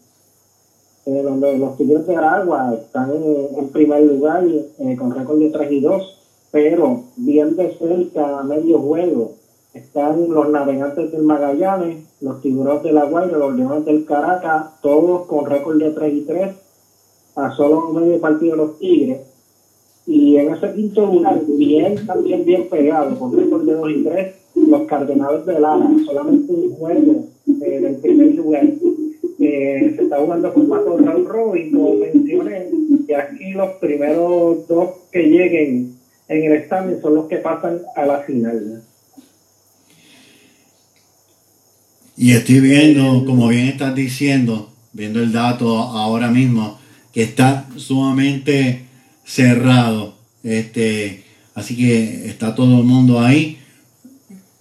[1.05, 5.71] eh, donde los Tigres de Aragua están en, primer lugar eh, con récord de 3
[5.71, 6.19] y 2,
[6.51, 9.33] pero bien de cerca, medio juego,
[9.73, 15.25] están los navegantes del Magallanes, los tiburones de la Guaira, los leones del Caracas, todos
[15.25, 16.55] con récord de 3 y 3,
[17.35, 19.21] a solo medio partido los Tigres.
[20.05, 24.35] Y en ese quinto lugar, bien, también bien pegado, con récord de 2 y 3,
[24.67, 27.25] los Cardenales de Lara, solamente un juego
[27.61, 28.69] eh, del primer lugar.
[29.45, 32.67] Eh, se está jugando con Mato Raúl Robin, como mencioné,
[33.07, 35.95] y aquí los primeros dos que lleguen
[36.29, 38.83] en el examen son los que pasan a la final.
[42.15, 46.79] Y estoy viendo, como bien estás diciendo, viendo el dato ahora mismo,
[47.11, 48.83] que está sumamente
[49.25, 50.15] cerrado.
[50.43, 51.23] Este,
[51.55, 53.57] así que está todo el mundo ahí.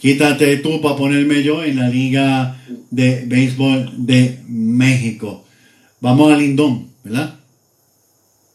[0.02, 2.56] Quítate tú para ponerme yo en la Liga
[2.90, 5.44] de Béisbol de México.
[6.00, 7.34] Vamos a Lindón, ¿verdad?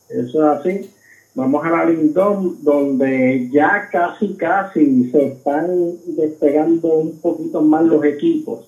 [0.10, 0.90] Eso es así.
[1.36, 5.70] Vamos a la Lindón, donde ya casi, casi se están
[6.18, 8.66] despegando un poquito más los equipos.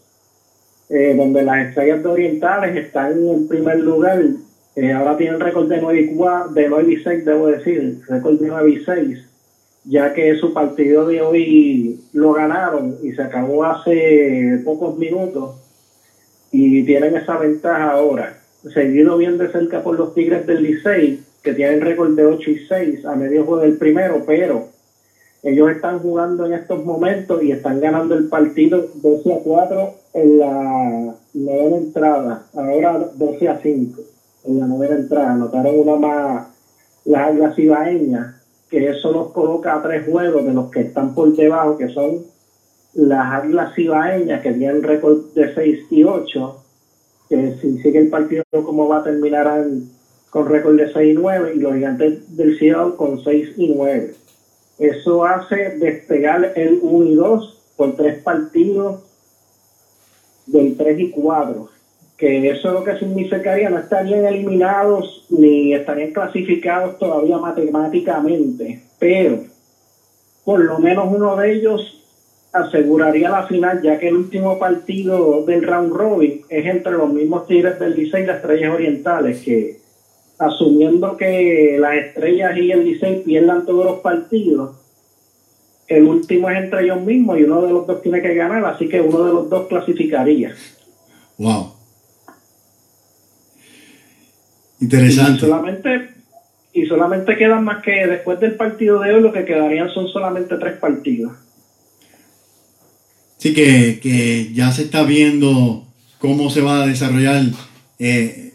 [0.87, 4.23] Eh, donde las estrellas de orientales están en primer lugar.
[4.77, 8.39] Eh, ahora tienen récord de 9 y, 4, de 9 y 6, debo decir, récord
[8.39, 9.28] de 9 y 6,
[9.89, 15.55] ya que su partido de hoy lo ganaron y se acabó hace pocos minutos
[16.51, 18.37] y tienen esa ventaja ahora.
[18.71, 22.59] Seguido bien de cerca por los Tigres del Licey, que tienen récord de 8 y
[22.67, 24.67] 6 a medio juego del primero, pero
[25.41, 30.37] ellos están jugando en estos momentos y están ganando el partido 12 a 4 en
[30.37, 34.01] la novena entrada, ahora 12 a 5
[34.45, 35.31] en la novena entrada.
[35.31, 36.47] Anotaron una más
[37.05, 38.38] las águilas ibaeñas,
[38.69, 42.25] que eso los coloca a tres juegos de los que están por debajo, que son
[42.93, 46.63] las águilas ibaeñas, que tienen récord de 6 y 8,
[47.29, 49.65] que si sigue el partido como va a terminar
[50.29, 54.15] con récord de 6 y 9, y los gigantes del Cielo con 6 y 9
[54.79, 59.01] eso hace despegar el 1 y 2 por tres partidos
[60.45, 61.69] del 3 y 4.
[62.19, 69.45] Que eso lo que significaría no estarían eliminados ni estarían clasificados todavía matemáticamente, pero
[70.43, 71.95] por lo menos uno de ellos
[72.51, 77.47] aseguraría la final, ya que el último partido del round robin es entre los mismos
[77.47, 79.79] Tigres del Licey y las Estrellas Orientales, que
[80.39, 84.75] asumiendo que las Estrellas y el Licey pierdan todos los partidos,
[85.87, 88.89] el último es entre ellos mismos y uno de los dos tiene que ganar, así
[88.89, 90.53] que uno de los dos clasificaría.
[91.37, 91.78] Wow.
[94.79, 95.41] Y Interesante.
[95.41, 96.09] solamente,
[96.73, 100.55] y solamente quedan más que después del partido de hoy, lo que quedarían son solamente
[100.57, 101.33] tres partidos.
[103.37, 105.85] Sí, que, que ya se está viendo
[106.19, 107.43] cómo se va a desarrollar
[107.97, 108.53] eh,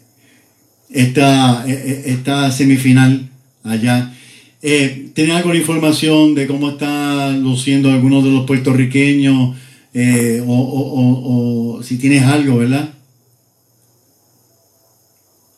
[0.91, 3.29] esta, eh, eh, esta semifinal
[3.63, 4.13] allá.
[4.61, 9.55] Eh, ¿Tiene alguna información de cómo están luciendo algunos de los puertorriqueños?
[9.93, 12.89] Eh, o, o- o- o si tienes algo, ¿verdad?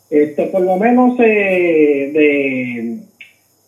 [0.09, 2.97] Este, por lo menos eh, de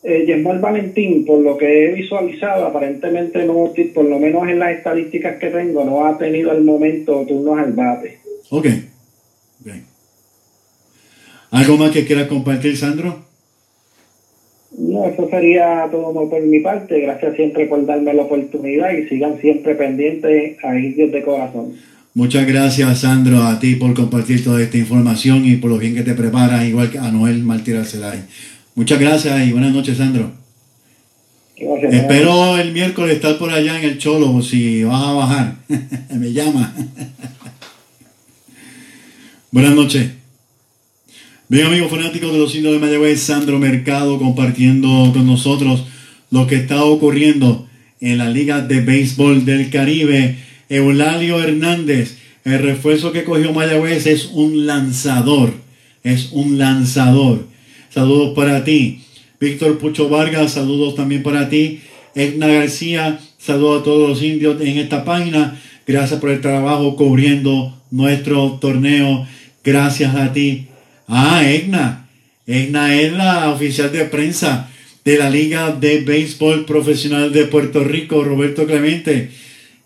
[0.04, 4.78] eh, Yesmuel Valentín, por lo que he visualizado, aparentemente no, por lo menos en las
[4.78, 8.20] estadísticas que tengo, no ha tenido al momento turnos al bate.
[8.50, 8.68] Ok.
[9.62, 9.72] Ok.
[11.52, 13.30] ¿Algo más que quieras compartir, Sandro?
[14.78, 17.02] No, eso sería todo por mi parte.
[17.02, 21.74] Gracias siempre por darme la oportunidad y sigan siempre pendientes a Indios de Corazón.
[22.16, 26.02] Muchas gracias, Sandro, a ti por compartir toda esta información y por lo bien que
[26.02, 28.24] te preparas, igual que a Noel Martí Arcelay.
[28.74, 30.32] Muchas gracias y buenas noches, Sandro.
[31.56, 31.94] Gracias.
[31.94, 35.56] Espero el miércoles estar por allá en el Cholo, si vas a bajar.
[36.18, 36.74] Me llama.
[39.52, 40.10] buenas noches.
[41.48, 45.84] Bien, amigos fanáticos de los indios de Mayagüez, Sandro Mercado compartiendo con nosotros
[46.32, 47.68] lo que está ocurriendo
[48.02, 50.49] en la Liga de Béisbol del Caribe.
[50.70, 55.54] Eulalio Hernández, el refuerzo que cogió Mayagüez es un lanzador.
[56.04, 57.46] Es un lanzador.
[57.90, 59.02] Saludos para ti.
[59.40, 61.82] Víctor Pucho Vargas, saludos también para ti.
[62.16, 65.60] Edna García, saludos a todos los indios en esta página.
[65.88, 69.28] Gracias por el trabajo cubriendo nuestro torneo.
[69.64, 70.68] Gracias a ti.
[71.08, 72.08] Ah, Egna.
[72.46, 74.70] Egna es la oficial de prensa
[75.04, 79.32] de la Liga de Béisbol Profesional de Puerto Rico, Roberto Clemente.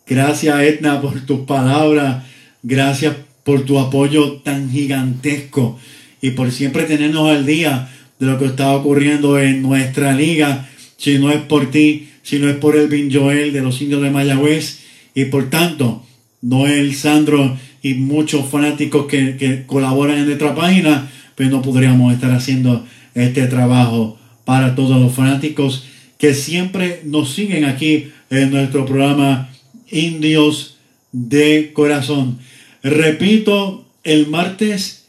[0.06, 2.24] Gracias, Edna, por tus palabras.
[2.62, 5.80] Gracias por tu apoyo tan gigantesco
[6.22, 7.90] y por siempre tenernos al día
[8.20, 10.70] de lo que está ocurriendo en nuestra liga.
[10.98, 14.02] Si no es por ti, si no es por el Bin Joel de los indios
[14.02, 14.80] de Mayagüez
[15.14, 16.06] y por tanto,
[16.42, 22.32] Noel, Sandro y muchos fanáticos que, que colaboran en nuestra página, pues no podríamos estar
[22.32, 22.86] haciendo
[23.16, 25.86] este trabajo para todos los fanáticos
[26.18, 29.50] que siempre nos siguen aquí en nuestro programa
[29.94, 30.78] Indios
[31.12, 32.40] de Corazón.
[32.82, 35.06] Repito, el martes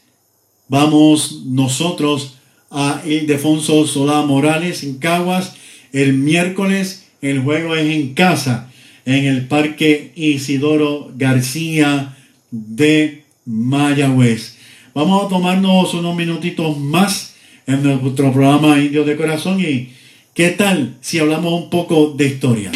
[0.69, 2.35] vamos nosotros
[2.71, 5.55] a Ildefonso Solá Morales en Caguas.
[5.91, 8.69] El miércoles el juego es en casa,
[9.05, 12.15] en el Parque Isidoro García
[12.51, 14.57] de Mayagüez.
[14.93, 17.35] Vamos a tomarnos unos minutitos más
[17.67, 19.89] en nuestro programa Indios de Corazón y
[20.33, 22.71] ¿qué tal si hablamos un poco de historia?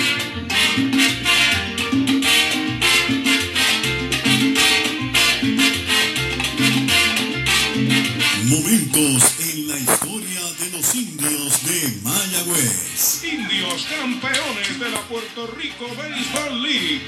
[13.31, 17.01] Indios campeones de la Puerto Rico Baseball League.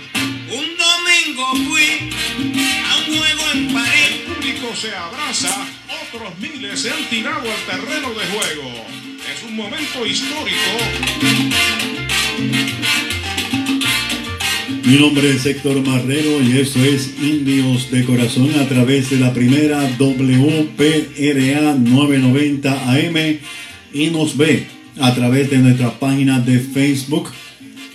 [0.49, 2.11] Un domingo fui
[2.85, 3.91] a un juego en París.
[4.07, 5.67] El público se abraza,
[6.03, 8.85] otros miles se han tirado al terreno de juego.
[9.33, 10.57] Es un momento histórico.
[14.83, 19.33] Mi nombre es Héctor Marrero y eso es Indios de Corazón a través de la
[19.33, 23.39] primera WPRA 990 AM
[23.93, 27.29] y nos ve a través de nuestra página de Facebook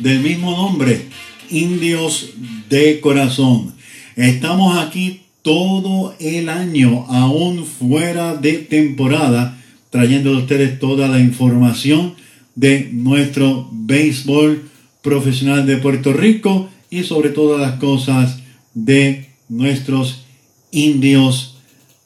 [0.01, 1.07] del mismo nombre,
[1.51, 2.31] Indios
[2.69, 3.75] de Corazón.
[4.17, 9.57] Estamos aquí todo el año, aún fuera de temporada,
[9.91, 12.15] trayendo a ustedes toda la información
[12.57, 14.69] de nuestro béisbol
[15.01, 18.41] profesional de Puerto Rico y sobre todas las cosas
[18.75, 20.25] de nuestros
[20.73, 21.59] indios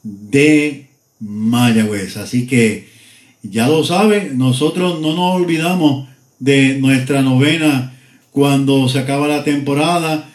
[0.03, 2.17] de Mayagüez.
[2.17, 2.90] Así que
[3.43, 6.07] ya lo sabe, nosotros no nos olvidamos
[6.39, 7.93] de nuestra novena
[8.31, 10.29] cuando se acaba la temporada.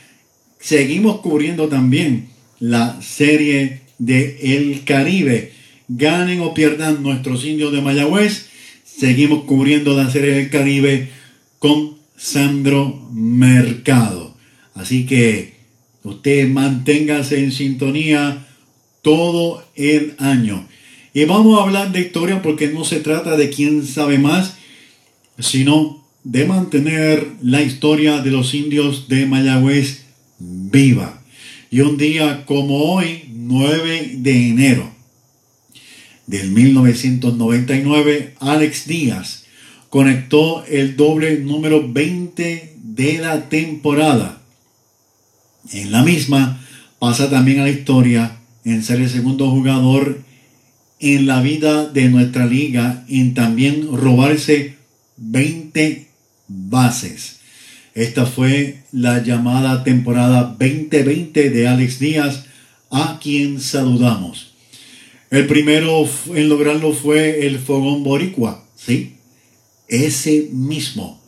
[0.59, 2.28] Seguimos cubriendo también
[2.59, 5.53] la serie de El Caribe.
[5.89, 8.49] Ganen o pierdan nuestros indios de Mayagüez.
[8.85, 11.11] Seguimos cubriendo la serie del Caribe
[11.59, 14.37] con Sandro Mercado.
[14.74, 15.55] Así que
[16.03, 18.47] usted manténgase en sintonía
[19.03, 20.66] todo el año.
[21.16, 24.56] Y vamos a hablar de historia porque no se trata de quién sabe más,
[25.38, 30.02] sino de mantener la historia de los indios de Mayagüez
[30.38, 31.22] viva.
[31.70, 34.93] Y un día como hoy, 9 de enero
[36.26, 39.47] del 1999, Alex Díaz
[39.88, 44.43] conectó el doble número 20 de la temporada.
[45.72, 46.62] En la misma
[46.98, 48.36] pasa también a la historia
[48.66, 50.26] en ser el segundo jugador
[51.01, 54.77] en la vida de nuestra liga en también robarse
[55.16, 56.06] 20
[56.48, 57.40] bases.
[57.94, 62.44] Esta fue la llamada temporada 2020 de Alex Díaz,
[62.90, 64.55] a quien saludamos.
[65.31, 69.14] El primero en lograrlo fue el Fogón Boricua, ¿sí?
[69.89, 71.23] Ese mismo.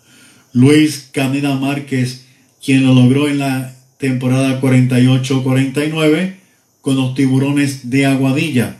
[0.53, 2.27] Luis Camina Márquez,
[2.65, 6.35] quien lo logró en la temporada 48-49
[6.81, 8.77] con los tiburones de Aguadilla.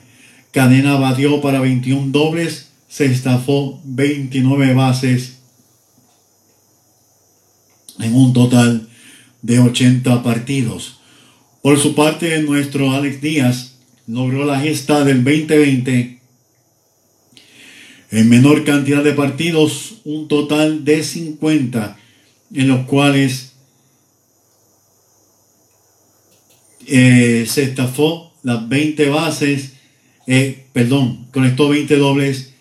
[0.59, 5.39] Cadena batió para 21 dobles, se estafó 29 bases
[8.01, 8.89] en un total
[9.41, 10.99] de 80 partidos.
[11.63, 13.77] Por su parte, nuestro Alex Díaz
[14.09, 16.19] logró la gesta del 2020
[18.11, 21.97] en menor cantidad de partidos, un total de 50,
[22.53, 23.53] en los cuales
[26.85, 29.78] eh, se estafó las 20 bases,
[30.29, 32.53] eh, perdón, conectó 20 dobles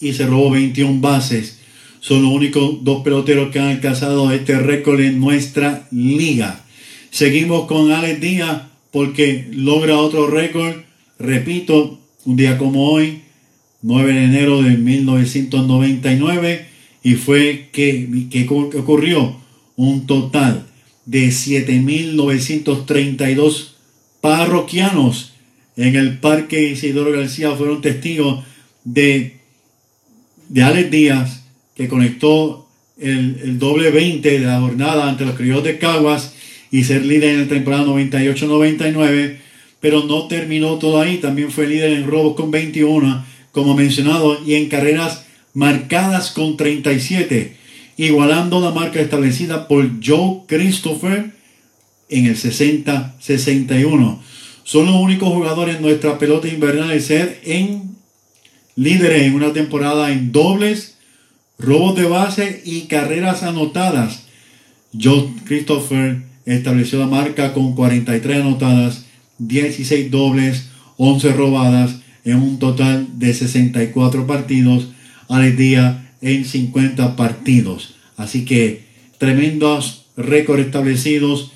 [0.00, 1.58] y se robó 21 bases.
[1.98, 6.64] Son los únicos dos peloteros que han alcanzado este récord en nuestra liga.
[7.10, 8.62] Seguimos con Alex Díaz
[8.92, 10.82] porque logra otro récord.
[11.18, 13.22] Repito, un día como hoy,
[13.82, 16.64] 9 de enero de 1999,
[17.02, 19.34] y fue que, que ocurrió
[19.74, 20.68] un total
[21.06, 23.72] de 7.932
[24.20, 25.32] parroquianos
[25.76, 28.44] en el Parque Isidoro García fueron testigos
[28.84, 29.36] de,
[30.48, 31.42] de Alex Díaz,
[31.74, 36.34] que conectó el, el, doble 20 de la jornada ante los criollos de Caguas
[36.70, 39.36] y ser líder en la temporada 98-99,
[39.80, 44.54] pero no terminó todo ahí, también fue líder en robos con 21, como mencionado, y
[44.54, 47.56] en carreras marcadas con 37,
[47.96, 51.30] igualando la marca establecida por Joe Christopher
[52.08, 54.18] en el 60-61.
[54.66, 57.94] Son los únicos jugadores en nuestra pelota invernal de ser en
[58.74, 60.96] líderes en una temporada en dobles,
[61.56, 64.24] robos de base y carreras anotadas.
[64.92, 69.06] Joe Christopher estableció la marca con 43 anotadas,
[69.38, 74.88] 16 dobles, 11 robadas en un total de 64 partidos
[75.28, 77.94] al día en 50 partidos.
[78.16, 78.82] Así que
[79.18, 81.52] tremendos récords establecidos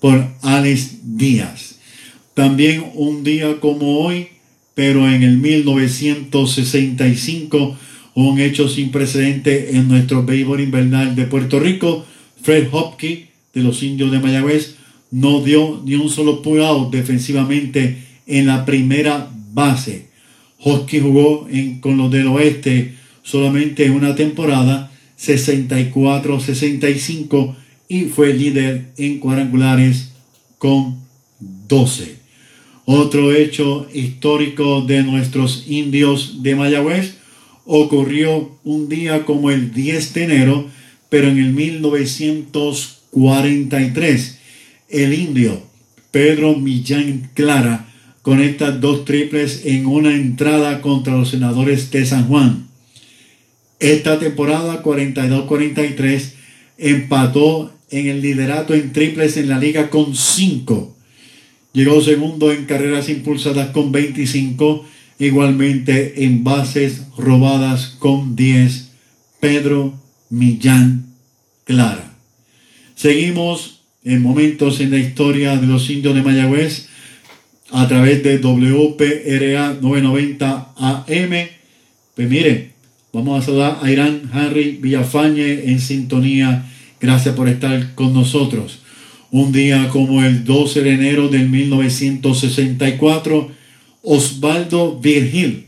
[0.00, 1.76] por Alex Díaz.
[2.34, 4.28] También un día como hoy,
[4.74, 7.78] pero en el 1965,
[8.14, 12.04] un hecho sin precedente en nuestro béisbol invernal de Puerto Rico,
[12.42, 13.20] Fred Hopkins
[13.54, 14.76] de los indios de Mayagüez
[15.10, 16.60] no dio ni un solo pull
[16.90, 17.96] defensivamente
[18.26, 20.08] en la primera base.
[20.60, 21.48] Hopkins jugó
[21.80, 27.56] con los del oeste solamente en una temporada, 64-65
[27.88, 30.12] y fue líder en cuadrangulares
[30.58, 30.96] con
[31.68, 32.16] 12.
[32.84, 37.16] Otro hecho histórico de nuestros indios de Mayagüez
[37.64, 40.68] ocurrió un día como el 10 de enero,
[41.08, 44.38] pero en el 1943.
[44.88, 45.62] El indio
[46.12, 47.88] Pedro Millán Clara
[48.22, 52.68] conecta dos triples en una entrada contra los senadores de San Juan.
[53.78, 56.32] Esta temporada 42-43
[56.78, 60.96] empató en el liderato en triples en la liga con 5.
[61.72, 64.86] Llegó segundo en carreras impulsadas con 25.
[65.18, 68.90] Igualmente en bases robadas con 10.
[69.40, 69.94] Pedro
[70.30, 71.06] Millán
[71.64, 72.14] Clara.
[72.94, 76.88] Seguimos en momentos en la historia de los indios de Mayagüez
[77.70, 81.48] a través de WPRA 990 AM.
[82.14, 82.70] Pues mire,
[83.12, 86.64] vamos a saludar a Irán Henry Villafañe en sintonía
[87.00, 88.78] Gracias por estar con nosotros.
[89.30, 93.50] Un día como el 12 de enero de 1964,
[94.02, 95.66] Osvaldo Virgil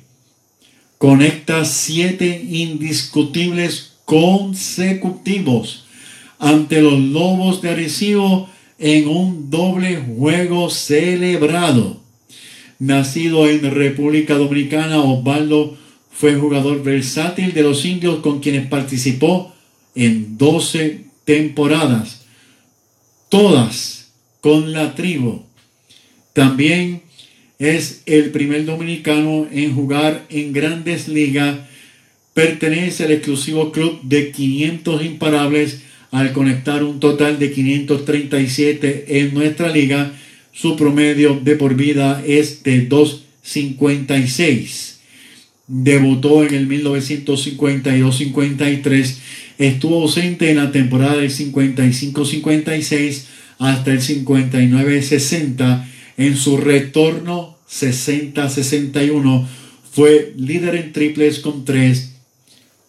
[0.97, 5.85] conecta siete indiscutibles consecutivos
[6.39, 8.49] ante los Lobos de Arecibo
[8.79, 12.01] en un doble juego celebrado.
[12.79, 15.77] Nacido en República Dominicana, Osvaldo
[16.11, 19.53] fue jugador versátil de los indios con quienes participó
[19.95, 22.25] en 12 temporadas,
[23.29, 24.09] todas
[24.41, 25.43] con la tribu.
[26.33, 27.03] También
[27.59, 31.59] es el primer dominicano en jugar en grandes ligas.
[32.33, 35.83] Pertenece al exclusivo club de 500 imparables
[36.13, 40.15] al conectar un total de 537 en nuestra liga.
[40.55, 44.95] Su promedio de por vida es de 2.56.
[45.67, 49.19] Debutó en el 1952-53.
[49.59, 53.25] Estuvo ausente en la temporada del 55-56
[53.59, 55.85] hasta el 59-60.
[56.17, 59.47] En su retorno 60-61
[59.91, 62.13] fue líder en triples con 3.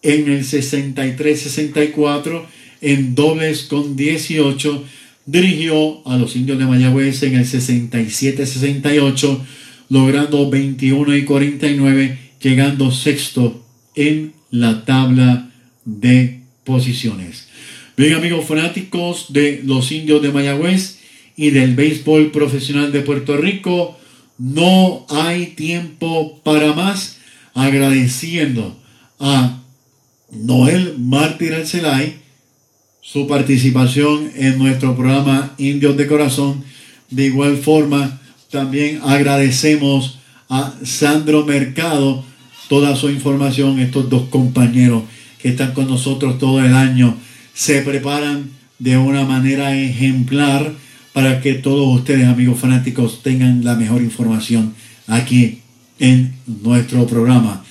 [0.02, 2.44] En el 63-64
[2.80, 4.84] en dobles con 18.
[5.26, 9.38] Dirigió a los indios de Mayagüez en el 67-68,
[9.90, 13.62] logrando 21 y 49, llegando sexto
[13.94, 15.52] en la tabla
[15.84, 17.48] de posiciones.
[17.96, 20.98] Bien amigos fanáticos de los indios de Mayagüez
[21.36, 23.98] y del béisbol profesional de Puerto Rico,
[24.38, 27.18] no hay tiempo para más
[27.54, 28.76] agradeciendo
[29.18, 29.60] a
[30.30, 32.20] Noel Mártir Arcelay
[33.02, 36.64] su participación en nuestro programa Indios de Corazón.
[37.10, 38.20] De igual forma,
[38.50, 40.18] también agradecemos
[40.48, 42.24] a Sandro Mercado
[42.68, 45.02] toda su información, estos dos compañeros
[45.42, 47.16] que están con nosotros todo el año,
[47.54, 50.72] se preparan de una manera ejemplar
[51.12, 54.74] para que todos ustedes, amigos fanáticos, tengan la mejor información
[55.06, 55.60] aquí
[55.98, 57.64] en nuestro programa.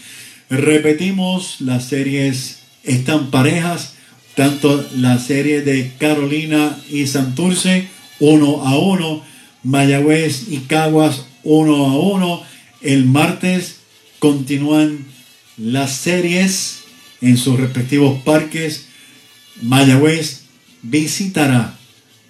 [0.50, 3.94] Repetimos, las series están parejas
[4.40, 7.90] tanto la serie de Carolina y Santurce,
[8.22, 9.22] uno a uno,
[9.64, 12.41] Mayagüez y Caguas, uno a uno.
[12.82, 13.82] El martes
[14.20, 15.06] continúan
[15.58, 16.78] las series
[17.22, 18.88] en sus respectivos parques.
[19.62, 20.44] Mayagüez
[20.82, 21.78] visitará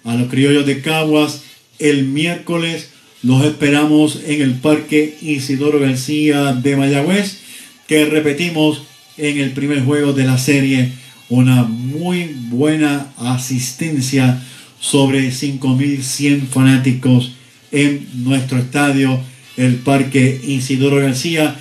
[0.04, 1.42] a los criollos de Caguas
[1.78, 2.90] el miércoles.
[3.22, 7.38] Los esperamos en el Parque Isidoro García de Mayagüez,
[7.86, 8.82] que repetimos
[9.16, 10.92] en el primer juego de la serie
[11.28, 14.42] una muy buena asistencia
[14.80, 17.32] sobre 5.100 fanáticos
[17.70, 19.20] en nuestro estadio,
[19.56, 21.56] el Parque Isidoro García,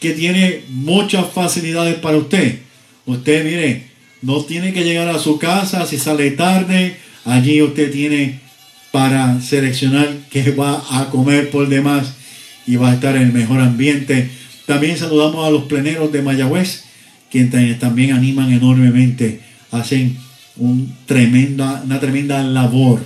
[0.00, 2.58] que tiene muchas facilidades para usted.
[3.12, 3.84] Usted, mire,
[4.22, 6.96] no tiene que llegar a su casa si sale tarde.
[7.24, 8.40] Allí usted tiene
[8.90, 12.14] para seleccionar qué va a comer por demás
[12.66, 14.30] y va a estar en el mejor ambiente.
[14.66, 16.84] También saludamos a los pleneros de Mayagüez
[17.32, 19.40] quienes también animan enormemente,
[19.70, 20.18] hacen
[20.56, 23.02] un tremenda, una tremenda labor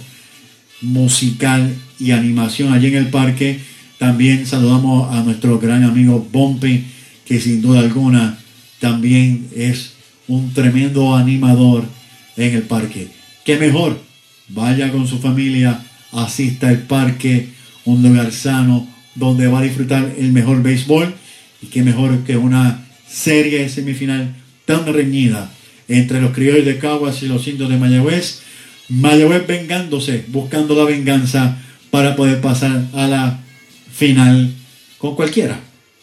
[0.82, 3.60] musical y animación allí en el parque.
[3.98, 6.84] También saludamos a nuestro gran amigo Bumpy,
[7.24, 8.36] que sin duda alguna
[8.80, 9.92] también es
[10.28, 11.84] un tremendo animador
[12.36, 13.08] en el parque.
[13.44, 14.00] ¿Qué mejor?
[14.48, 15.80] Vaya con su familia,
[16.12, 17.48] asista al parque,
[17.84, 21.14] un lugar sano donde va a disfrutar el mejor béisbol
[21.62, 24.34] y qué mejor que una serie semifinal
[24.64, 25.50] tan reñida
[25.88, 28.40] entre los criollos de Caguas y los indios de Mayagüez.
[28.88, 31.58] Mayagüez vengándose, buscando la venganza
[31.90, 33.40] para poder pasar a la
[33.92, 34.52] final
[34.98, 35.60] con cualquiera,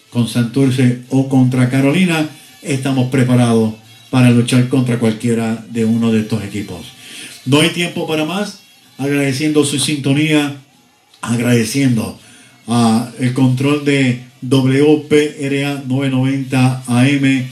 [0.10, 2.28] con Santurce o contra Carolina.
[2.62, 3.76] Estamos preparados
[4.14, 6.86] para luchar contra cualquiera de uno de estos equipos.
[7.48, 8.60] No hay tiempo para más.
[9.00, 10.56] Agradeciendo su sintonía,
[11.20, 12.20] agradeciendo
[12.68, 17.48] a el control de WPRA 990 AM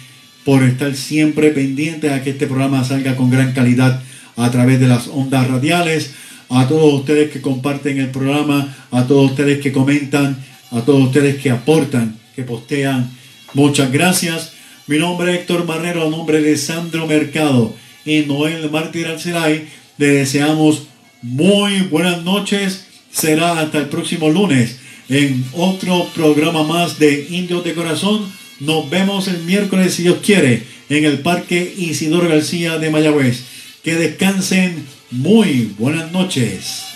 [0.45, 3.99] por estar siempre pendiente a que este programa salga con gran calidad
[4.37, 6.11] a través de las ondas radiales.
[6.49, 10.37] A todos ustedes que comparten el programa, a todos ustedes que comentan,
[10.69, 13.09] a todos ustedes que aportan, que postean.
[13.55, 14.60] Muchas gracias.
[14.91, 17.73] Mi nombre es Héctor Marrero, a nombre de Sandro Mercado
[18.03, 19.65] y Noel Mártir Alcelay.
[19.97, 20.87] Le deseamos
[21.21, 22.87] muy buenas noches.
[23.09, 28.29] Será hasta el próximo lunes en otro programa más de Indios de Corazón.
[28.59, 33.45] Nos vemos el miércoles, si Dios quiere, en el Parque Isidoro García de Mayagüez.
[33.85, 36.90] Que descansen muy buenas noches.